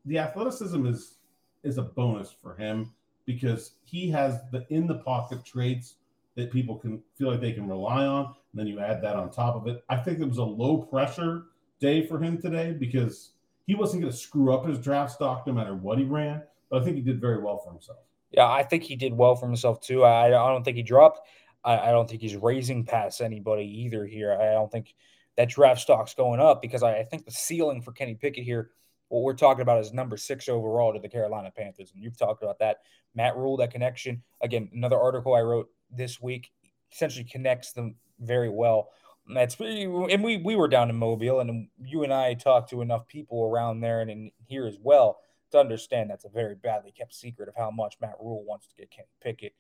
the 0.06 0.18
athleticism 0.18 0.86
is 0.86 1.16
is 1.64 1.78
a 1.78 1.84
bonus 1.84 2.36
for 2.42 2.56
him 2.56 2.92
because 3.26 3.74
he 3.84 4.10
has 4.10 4.40
the 4.52 4.66
in 4.70 4.88
the 4.88 4.96
pocket 4.96 5.46
traits 5.46 5.96
that 6.36 6.52
people 6.52 6.76
can 6.76 7.02
feel 7.16 7.30
like 7.30 7.42
they 7.42 7.52
can 7.52 7.68
rely 7.68 8.06
on. 8.06 8.26
And 8.26 8.60
then 8.60 8.68
you 8.68 8.80
add 8.80 9.02
that 9.04 9.16
on 9.16 9.30
top 9.30 9.56
of 9.56 9.68
it. 9.68 9.84
I 9.90 9.98
think 9.98 10.20
it 10.20 10.28
was 10.28 10.38
a 10.38 10.44
low 10.44 10.78
pressure 10.78 11.46
day 11.80 12.06
for 12.06 12.20
him 12.20 12.42
today 12.42 12.72
because 12.72 13.32
he 13.68 13.76
wasn't 13.76 14.02
going 14.02 14.12
to 14.12 14.18
screw 14.18 14.54
up 14.54 14.66
his 14.66 14.80
draft 14.80 15.12
stock 15.12 15.46
no 15.46 15.54
matter 15.54 15.76
what 15.76 15.98
he 15.98 16.06
ran. 16.06 16.44
But 16.72 16.82
I 16.82 16.86
think 16.86 16.96
he 16.96 17.02
did 17.04 17.20
very 17.20 17.44
well 17.44 17.60
for 17.60 17.72
himself. 17.72 18.00
Yeah, 18.32 18.48
I 18.48 18.64
think 18.64 18.84
he 18.84 18.96
did 18.96 19.14
well 19.14 19.36
for 19.36 19.46
himself 19.46 19.82
too. 19.82 20.06
I, 20.06 20.28
I 20.28 20.30
don't 20.30 20.64
think 20.64 20.78
he 20.78 20.84
dropped. 20.84 21.20
I, 21.64 21.78
I, 21.78 21.92
don't 21.92 22.10
think 22.10 22.22
he's 22.22 22.38
raising 22.38 22.86
past 22.86 23.22
anybody 23.22 23.66
either 23.84 24.06
here. 24.06 24.34
I 24.34 24.54
don't 24.54 24.72
think 24.72 24.96
that 25.36 25.50
draft 25.50 25.82
stock's 25.82 26.16
going 26.16 26.40
up 26.40 26.62
because 26.62 26.82
I, 26.82 27.00
I 27.00 27.04
think 27.04 27.26
the 27.26 27.32
ceiling 27.32 27.82
for 27.82 27.92
Kenny 27.92 28.16
Pickett 28.16 28.46
here, 28.46 28.72
what 29.10 29.24
we're 29.24 29.34
talking 29.34 29.62
about 29.62 29.82
is 29.82 29.92
number 29.92 30.16
six 30.16 30.48
overall 30.48 30.94
to 30.94 31.00
the 31.00 31.10
Carolina 31.10 31.52
Panthers. 31.56 31.92
And 31.94 32.02
you've 32.02 32.18
talked 32.18 32.42
about 32.42 32.60
that. 32.60 32.78
Matt 33.14 33.36
Rhule, 33.36 33.58
that 33.58 33.72
connection. 33.72 34.24
Again, 34.42 34.70
another 34.74 34.98
article 34.98 35.36
I 35.36 35.42
wrote 35.42 35.70
this 35.92 36.22
week 36.22 36.52
essentially 36.94 37.26
connects 37.26 37.74
them 37.74 37.96
very 38.22 38.50
well. 38.50 38.92
And 39.28 39.36
that's 39.36 39.60
and 39.60 40.24
we 40.24 40.38
we 40.38 40.56
were 40.56 40.68
down 40.68 40.90
in 40.90 40.96
Mobile, 40.96 41.42
and 41.42 41.68
you 41.84 42.04
and 42.04 42.12
I 42.12 42.34
talked 42.34 42.72
to 42.72 42.82
enough 42.82 43.08
people 43.08 43.44
around 43.44 43.82
there 43.82 44.02
and 44.02 44.10
in 44.10 44.32
here 44.48 44.66
as 44.66 44.78
well 44.82 45.20
to 45.52 45.60
understand 45.60 46.10
that's 46.10 46.26
a 46.26 46.30
very 46.30 46.56
badly 46.56 46.92
kept 46.92 47.14
secret 47.14 47.50
of 47.50 47.56
how 47.56 47.72
much 47.72 47.98
Matt 48.02 48.16
Rhule 48.20 48.44
wants 48.46 48.68
to 48.68 48.76
get 48.76 48.92
Kenny 48.92 49.08
Pickett 49.22 49.54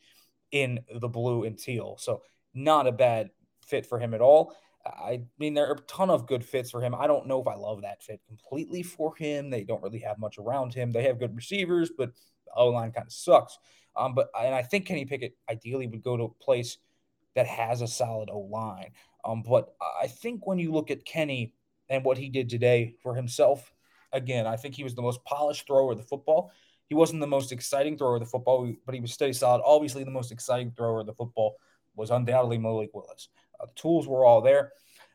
in 0.52 0.80
the 1.00 1.08
blue 1.08 1.44
and 1.44 1.58
teal. 1.58 1.98
So 2.00 2.22
not 2.54 2.88
a 2.88 2.92
bad 2.92 3.30
fit 3.66 3.86
for 3.86 4.00
him 4.00 4.14
at 4.14 4.22
all. 4.22 4.56
I 4.86 5.22
mean, 5.38 5.54
there 5.54 5.68
are 5.68 5.74
a 5.74 5.82
ton 5.82 6.10
of 6.10 6.28
good 6.28 6.44
fits 6.44 6.72
for 6.72 6.82
him. 6.82 6.96
I 6.96 7.08
don't 7.08 7.28
know 7.28 7.40
if 7.40 7.48
I 7.48 7.56
love 7.56 7.84
that 7.84 8.04
fit 8.04 8.20
completely 8.28 8.82
for 8.82 9.16
him. 9.16 9.50
They 9.50 9.64
don't 9.64 9.84
really 9.84 10.00
have 10.00 10.18
much 10.18 10.38
around 10.40 10.74
him. 10.74 10.92
They 10.92 11.04
have 11.04 11.20
good 11.20 11.36
receivers, 11.36 11.92
but 11.96 12.12
O 12.56 12.70
line 12.70 12.92
kind 12.92 13.06
of 13.06 13.14
sucks. 13.14 13.58
Um, 13.96 14.16
but 14.16 14.30
and 14.40 14.56
I 14.56 14.64
think 14.64 14.88
Kenny 14.88 15.06
Pickett 15.06 15.36
ideally 15.50 15.88
would 15.88 16.04
go 16.04 16.18
to 16.18 16.24
a 16.24 16.44
place 16.44 16.78
that 17.36 17.48
has 17.48 17.82
a 17.82 17.88
solid 17.88 18.30
O 18.30 18.40
line. 18.40 18.92
Um, 19.24 19.44
but 19.44 19.74
I 20.02 20.08
think 20.08 20.48
when 20.48 20.58
you 20.58 20.72
look 20.72 20.90
at 20.92 21.06
Kenny 21.06 21.54
and 21.90 22.04
what 22.04 22.18
he 22.18 22.30
did 22.30 22.50
today 22.50 22.96
for 23.04 23.16
himself, 23.16 23.72
again, 24.14 24.48
I 24.48 24.56
think 24.56 24.76
he 24.76 24.84
was 24.84 24.96
the 24.96 25.02
most 25.02 25.24
polished 25.26 25.68
thrower 25.68 25.92
of 25.92 25.98
the 25.98 26.04
football. 26.04 26.52
He 26.88 26.96
wasn't 26.96 27.22
the 27.22 27.28
most 27.28 27.52
exciting 27.52 27.98
thrower 27.98 28.16
of 28.16 28.20
the 28.20 28.26
football, 28.26 28.72
but 28.86 28.96
he 28.96 29.02
was 29.02 29.14
steady 29.14 29.34
solid. 29.34 29.62
Obviously, 29.66 30.04
the 30.04 30.12
most 30.12 30.32
exciting 30.32 30.72
thrower 30.72 31.00
of 31.00 31.06
the 31.06 31.14
football 31.14 31.56
was 31.96 32.10
undoubtedly 32.10 32.58
Malik 32.58 32.90
Willis. 32.94 33.30
Uh, 33.60 33.66
the 33.66 33.74
tools 33.76 34.08
were 34.08 34.26
all 34.26 34.42
there, 34.42 34.72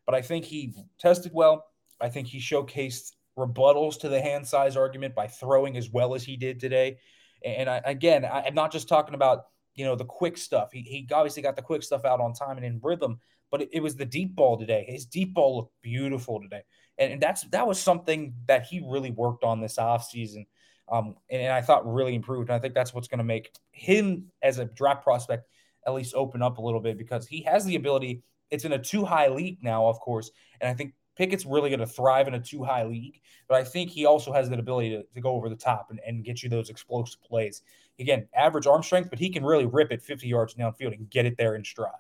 but 0.07 0.15
I 0.15 0.23
think 0.23 0.45
he 0.45 0.73
tested 0.99 1.33
well. 1.35 1.65
I 2.01 2.09
think 2.09 2.29
he 2.29 2.39
showcased 2.39 3.13
rebuttals 3.39 4.01
to 4.01 4.09
the 4.09 4.21
hand 4.21 4.47
size 4.47 4.77
argument 4.77 5.15
by 5.15 5.27
throwing 5.27 5.77
as 5.77 5.91
well 5.91 6.15
as 6.15 6.23
he 6.23 6.37
did 6.37 6.59
today. 6.59 6.99
And 7.45 7.69
I, 7.69 7.83
again, 7.85 8.25
I, 8.25 8.47
am 8.47 8.55
not 8.55 8.73
just 8.73 8.89
talking 8.89 9.15
about 9.15 9.45
you 9.75 9.85
know 9.85 9.95
the 9.95 10.05
quick 10.05 10.39
stuff. 10.39 10.71
He, 10.73 10.81
he 10.81 11.07
obviously 11.13 11.43
got 11.43 11.57
the 11.57 11.63
quick 11.63 11.83
stuff 11.83 12.05
out 12.05 12.21
on 12.21 12.33
time 12.33 12.57
and 12.57 12.65
in 12.65 12.81
rhythm, 12.83 13.21
but 13.51 13.63
it, 13.63 13.69
it 13.73 13.83
was 13.83 13.95
the 13.95 14.07
deep 14.07 14.35
ball 14.35 14.57
today. 14.57 14.87
His 14.89 15.05
deep 15.05 15.35
ball 15.35 15.57
looked 15.57 15.75
beautiful 15.83 16.41
today, 16.41 16.63
and, 16.99 17.13
and 17.15 17.23
that's 17.23 17.43
that 17.49 17.67
was 17.67 17.81
something 17.81 18.35
that 18.47 18.65
he 18.67 18.83
really 18.87 19.11
worked 19.11 19.45
on 19.45 19.61
this 19.61 19.77
offseason 19.77 20.47
um, 20.91 21.17
and, 21.31 21.43
and, 21.43 21.53
I 21.53 21.63
thought 21.63 21.91
really 21.93 22.15
improved. 22.15 22.49
And 22.49 22.57
I 22.57 22.59
think 22.59 22.75
that's 22.75 22.95
what's 22.95 23.09
going 23.09 23.19
to 23.19 23.25
make 23.25 23.53
him 23.73 24.31
as 24.43 24.59
a 24.59 24.65
draft 24.65 25.03
prospect 25.03 25.49
at 25.87 25.95
least 25.95 26.15
open 26.15 26.43
up 26.43 26.59
a 26.59 26.63
little 26.63 26.81
bit 26.81 26.99
because 26.99 27.27
he 27.27 27.43
has 27.43 27.65
the 27.65 27.77
ability. 27.77 28.23
It's 28.51 28.65
in 28.65 28.73
a 28.73 28.79
two 28.79 29.05
high 29.05 29.29
league 29.29 29.59
now, 29.63 29.87
of 29.87 29.99
course, 30.01 30.31
and 30.61 30.71
I 30.71 30.75
think 30.75 30.95
Pickett's 31.17 31.47
really 31.47 31.71
going 31.71 31.81
to 31.81 31.87
thrive 31.87 32.29
in 32.29 32.35
a 32.35 32.41
two 32.41 32.63
high 32.63 32.85
league. 32.85 33.21
But 33.49 33.57
I 33.57 33.65
think 33.65 33.91
he 33.91 34.07
also 34.07 34.33
has 34.33 34.49
that 34.51 34.59
ability 34.59 34.91
to, 34.91 35.03
to 35.15 35.21
go 35.21 35.31
over 35.31 35.49
the 35.49 35.57
top 35.57 35.91
and, 35.91 36.01
and 36.07 36.25
get 36.25 36.43
you 36.43 36.49
those 36.49 36.71
explosive 36.71 37.23
plays. 37.23 37.63
Again, 37.99 38.29
average 38.35 38.67
arm 38.67 38.83
strength, 38.83 39.11
but 39.11 39.19
he 39.19 39.31
can 39.31 39.45
really 39.45 39.67
rip 39.67 39.91
it 39.91 40.03
50 40.03 40.29
yards 40.29 40.55
downfield 40.55 40.95
and 40.95 41.09
get 41.09 41.27
it 41.27 41.37
there 41.37 41.55
in 41.55 41.65
stride. 41.65 41.93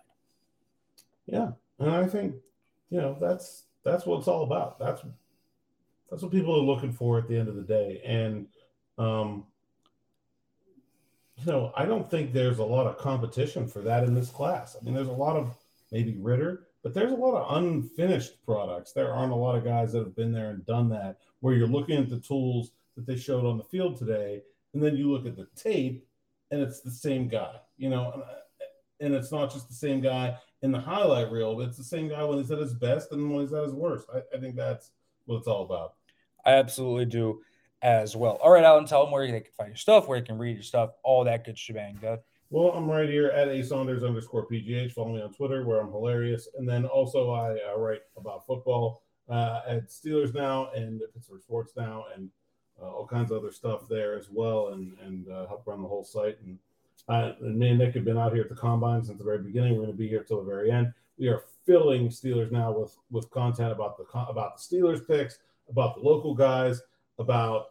Yeah, 1.27 1.53
and 1.79 1.91
I 1.91 2.07
think 2.07 2.37
you 2.91 3.01
know 3.01 3.17
that's 3.21 3.66
that's 3.87 4.05
what 4.05 4.19
it's 4.19 4.29
all 4.29 4.43
about. 4.43 4.79
That's 4.79 5.03
that's 6.11 6.23
what 6.23 6.33
people 6.33 6.55
are 6.55 6.63
looking 6.63 6.93
for 6.93 7.19
at 7.19 7.29
the 7.29 7.39
end 7.39 7.49
of 7.49 7.57
the 7.57 7.63
day, 7.63 8.01
and 8.05 8.47
um, 8.99 9.47
you 11.37 11.47
know, 11.47 11.73
I 11.77 11.85
don't 11.85 12.11
think 12.11 12.33
there's 12.33 12.59
a 12.59 12.65
lot 12.65 12.87
of 12.87 12.99
competition 12.99 13.67
for 13.67 13.81
that 13.83 14.05
in 14.05 14.15
this 14.15 14.31
class. 14.31 14.77
I 14.79 14.85
mean, 14.85 14.95
there's 14.95 15.09
a 15.09 15.13
lot 15.13 15.37
of 15.37 15.55
maybe 15.93 16.17
Ridder, 16.19 16.67
but 16.83 16.95
there's 16.95 17.13
a 17.13 17.17
lot 17.17 17.35
of 17.35 17.63
unfinished 17.63 18.45
products. 18.45 18.93
There 18.93 19.13
aren't 19.13 19.33
a 19.33 19.37
lot 19.37 19.57
of 19.57 19.65
guys 19.65 19.93
that 19.93 20.01
have 20.01 20.17
been 20.17 20.33
there 20.33 20.51
and 20.51 20.65
done 20.67 20.89
that 20.91 21.19
where 21.41 21.55
you're 21.55 21.69
looking 21.69 21.99
at 21.99 22.09
the 22.09 22.21
tools 22.21 22.73
that 22.97 23.07
they 23.07 23.17
showed 23.17 23.45
on 23.45 23.59
the 23.59 23.65
field 23.65 23.99
today, 23.99 24.43
and 24.73 24.83
then 24.83 24.97
you 24.97 25.11
look 25.11 25.27
at 25.27 25.37
the 25.37 25.47
tape 25.55 26.07
and 26.51 26.61
it's 26.63 26.81
the 26.81 26.91
same 26.91 27.29
guy, 27.29 27.57
you 27.77 27.91
know, 27.91 28.25
and 29.01 29.15
it's 29.15 29.33
not 29.33 29.53
just 29.53 29.69
the 29.69 29.75
same 29.75 30.01
guy 30.01 30.37
in 30.63 30.73
the 30.73 30.81
highlight 30.81 31.31
reel, 31.31 31.55
but 31.55 31.69
it's 31.69 31.77
the 31.77 31.85
same 31.85 32.09
guy 32.09 32.25
when 32.25 32.39
he's 32.39 32.51
at 32.51 32.59
his 32.59 32.75
best 32.75 33.13
and 33.13 33.31
when 33.31 33.43
he's 33.43 33.53
at 33.53 33.65
his 33.65 33.75
worst. 33.75 34.07
I, 34.15 34.23
I 34.35 34.41
think 34.41 34.57
that's 34.57 34.91
what 35.27 35.37
it's 35.37 35.47
all 35.47 35.65
about. 35.65 35.95
I 36.45 36.53
absolutely 36.53 37.07
do 37.07 37.41
as 37.83 38.17
well. 38.17 38.39
All 38.43 38.51
right, 38.51 38.65
Alan, 38.65 38.87
tell 38.87 39.05
them 39.05 39.13
where 39.13 39.27
they 39.27 39.41
can 39.41 39.53
find 39.57 39.71
your 39.71 39.77
stuff, 39.77 40.09
where 40.09 40.19
you 40.19 40.25
can 40.25 40.39
read 40.39 40.55
your 40.57 40.63
stuff, 40.63 40.91
all 41.03 41.25
that 41.25 41.45
good 41.45 41.59
shebang, 41.59 41.99
dude. 42.01 42.21
Well, 42.49 42.71
I'm 42.71 42.89
right 42.89 43.09
here 43.09 43.29
at 43.29 43.49
a 43.49 43.63
Saunders 43.63 44.05
underscore 44.05 44.47
PGH. 44.47 44.93
Follow 44.93 45.15
me 45.15 45.21
on 45.21 45.33
Twitter 45.33 45.65
where 45.67 45.81
I'm 45.81 45.91
hilarious. 45.91 46.49
And 46.57 46.69
then 46.69 46.85
also 46.87 47.31
I 47.33 47.59
uh, 47.73 47.77
write 47.77 48.03
about 48.17 48.47
football 48.47 49.03
uh, 49.29 49.63
at 49.67 49.89
Steelers 49.89 50.33
Now 50.33 50.71
and 50.71 51.03
Pittsburgh 51.13 51.43
Sports 51.43 51.73
Now 51.77 52.05
and 52.15 52.31
uh, 52.81 52.87
all 52.87 53.07
kinds 53.07 53.33
of 53.33 53.39
other 53.39 53.51
stuff 53.51 53.89
there 53.89 54.17
as 54.17 54.29
well 54.31 54.69
and, 54.69 54.97
and 55.05 55.29
uh, 55.29 55.49
help 55.49 55.67
run 55.67 55.83
the 55.83 55.89
whole 55.89 56.05
site. 56.05 56.39
And, 56.45 56.59
uh, 57.09 57.33
and 57.41 57.59
me 57.59 57.71
and 57.71 57.79
Nick 57.79 57.95
have 57.95 58.05
been 58.05 58.19
out 58.19 58.33
here 58.33 58.43
at 58.43 58.49
the 58.49 58.57
Combine 58.57 59.05
since 59.05 59.19
the 59.19 59.25
very 59.25 59.39
beginning. 59.39 59.73
We're 59.73 59.85
going 59.85 59.93
to 59.93 59.99
be 59.99 60.09
here 60.09 60.25
till 60.25 60.39
the 60.43 60.51
very 60.51 60.71
end. 60.71 60.93
We 61.19 61.29
are 61.29 61.45
filling 61.65 62.09
Steelers 62.09 62.51
Now 62.51 62.73
with, 62.73 62.97
with 63.11 63.31
content 63.31 63.73
about 63.73 63.97
the, 63.97 64.05
about 64.19 64.57
the 64.57 64.63
Steelers 64.63 65.07
picks, 65.07 65.39
about 65.69 65.95
the 65.95 66.01
local 66.01 66.35
guys, 66.35 66.83
about 67.19 67.69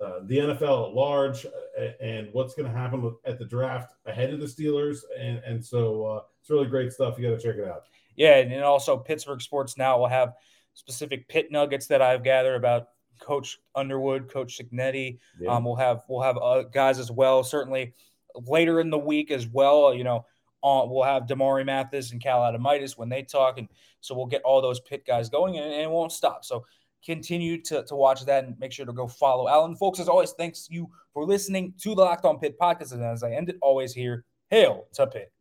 uh, 0.00 0.20
the 0.24 0.38
NFL 0.38 0.88
at 0.88 0.94
large 0.94 1.44
uh, 1.44 1.84
and 2.00 2.28
what's 2.32 2.54
going 2.54 2.70
to 2.70 2.76
happen 2.76 3.02
with, 3.02 3.14
at 3.26 3.38
the 3.38 3.44
draft 3.44 3.94
ahead 4.06 4.32
of 4.32 4.40
the 4.40 4.46
Steelers. 4.46 5.00
And, 5.18 5.38
and 5.46 5.64
so 5.64 6.04
uh, 6.06 6.22
it's 6.40 6.50
really 6.50 6.66
great 6.66 6.92
stuff. 6.92 7.18
You 7.18 7.28
got 7.28 7.38
to 7.38 7.42
check 7.42 7.56
it 7.56 7.68
out. 7.68 7.84
Yeah. 8.16 8.36
And 8.36 8.64
also, 8.64 8.96
Pittsburgh 8.96 9.42
Sports 9.42 9.76
Now 9.76 9.98
will 9.98 10.08
have 10.08 10.34
specific 10.74 11.28
Pitt 11.28 11.52
nuggets 11.52 11.86
that 11.88 12.00
I've 12.00 12.24
gathered 12.24 12.54
about 12.54 12.88
Coach 13.20 13.58
Underwood, 13.74 14.30
Coach 14.30 14.58
Cignetti. 14.58 15.18
Yeah. 15.38 15.54
Um, 15.54 15.64
we'll 15.64 15.76
have 15.76 16.02
we'll 16.08 16.22
have 16.22 16.38
uh, 16.38 16.62
guys 16.62 16.98
as 16.98 17.10
well. 17.10 17.44
Certainly 17.44 17.94
later 18.34 18.80
in 18.80 18.90
the 18.90 18.98
week 18.98 19.30
as 19.30 19.46
well. 19.46 19.94
You 19.94 20.04
know, 20.04 20.26
uh, 20.62 20.84
we'll 20.86 21.04
have 21.04 21.26
Damari 21.26 21.64
Mathis 21.64 22.12
and 22.12 22.20
Cal 22.20 22.40
Adomitis 22.40 22.98
when 22.98 23.08
they 23.08 23.22
talk, 23.22 23.58
and 23.58 23.68
so 24.00 24.14
we'll 24.14 24.26
get 24.26 24.42
all 24.42 24.60
those 24.60 24.80
Pitt 24.80 25.06
guys 25.06 25.28
going, 25.28 25.56
and, 25.56 25.72
and 25.72 25.82
it 25.82 25.90
won't 25.90 26.12
stop. 26.12 26.44
So 26.44 26.64
continue 27.04 27.60
to, 27.62 27.82
to 27.84 27.96
watch 27.96 28.24
that 28.26 28.44
and 28.44 28.58
make 28.58 28.72
sure 28.72 28.86
to 28.86 28.92
go 28.92 29.08
follow 29.08 29.48
Alan. 29.48 29.76
Folks, 29.76 30.00
as 30.00 30.08
always, 30.08 30.32
thanks 30.32 30.68
you 30.70 30.88
for 31.14 31.24
listening 31.24 31.74
to 31.80 31.94
the 31.94 32.02
Locked 32.02 32.24
On 32.24 32.38
Pitt 32.38 32.58
podcast. 32.58 32.92
And 32.92 33.02
as 33.02 33.22
I 33.22 33.32
end 33.32 33.48
it 33.48 33.56
always 33.62 33.94
here, 33.94 34.24
hail 34.50 34.86
to 34.94 35.06
Pitt. 35.06 35.32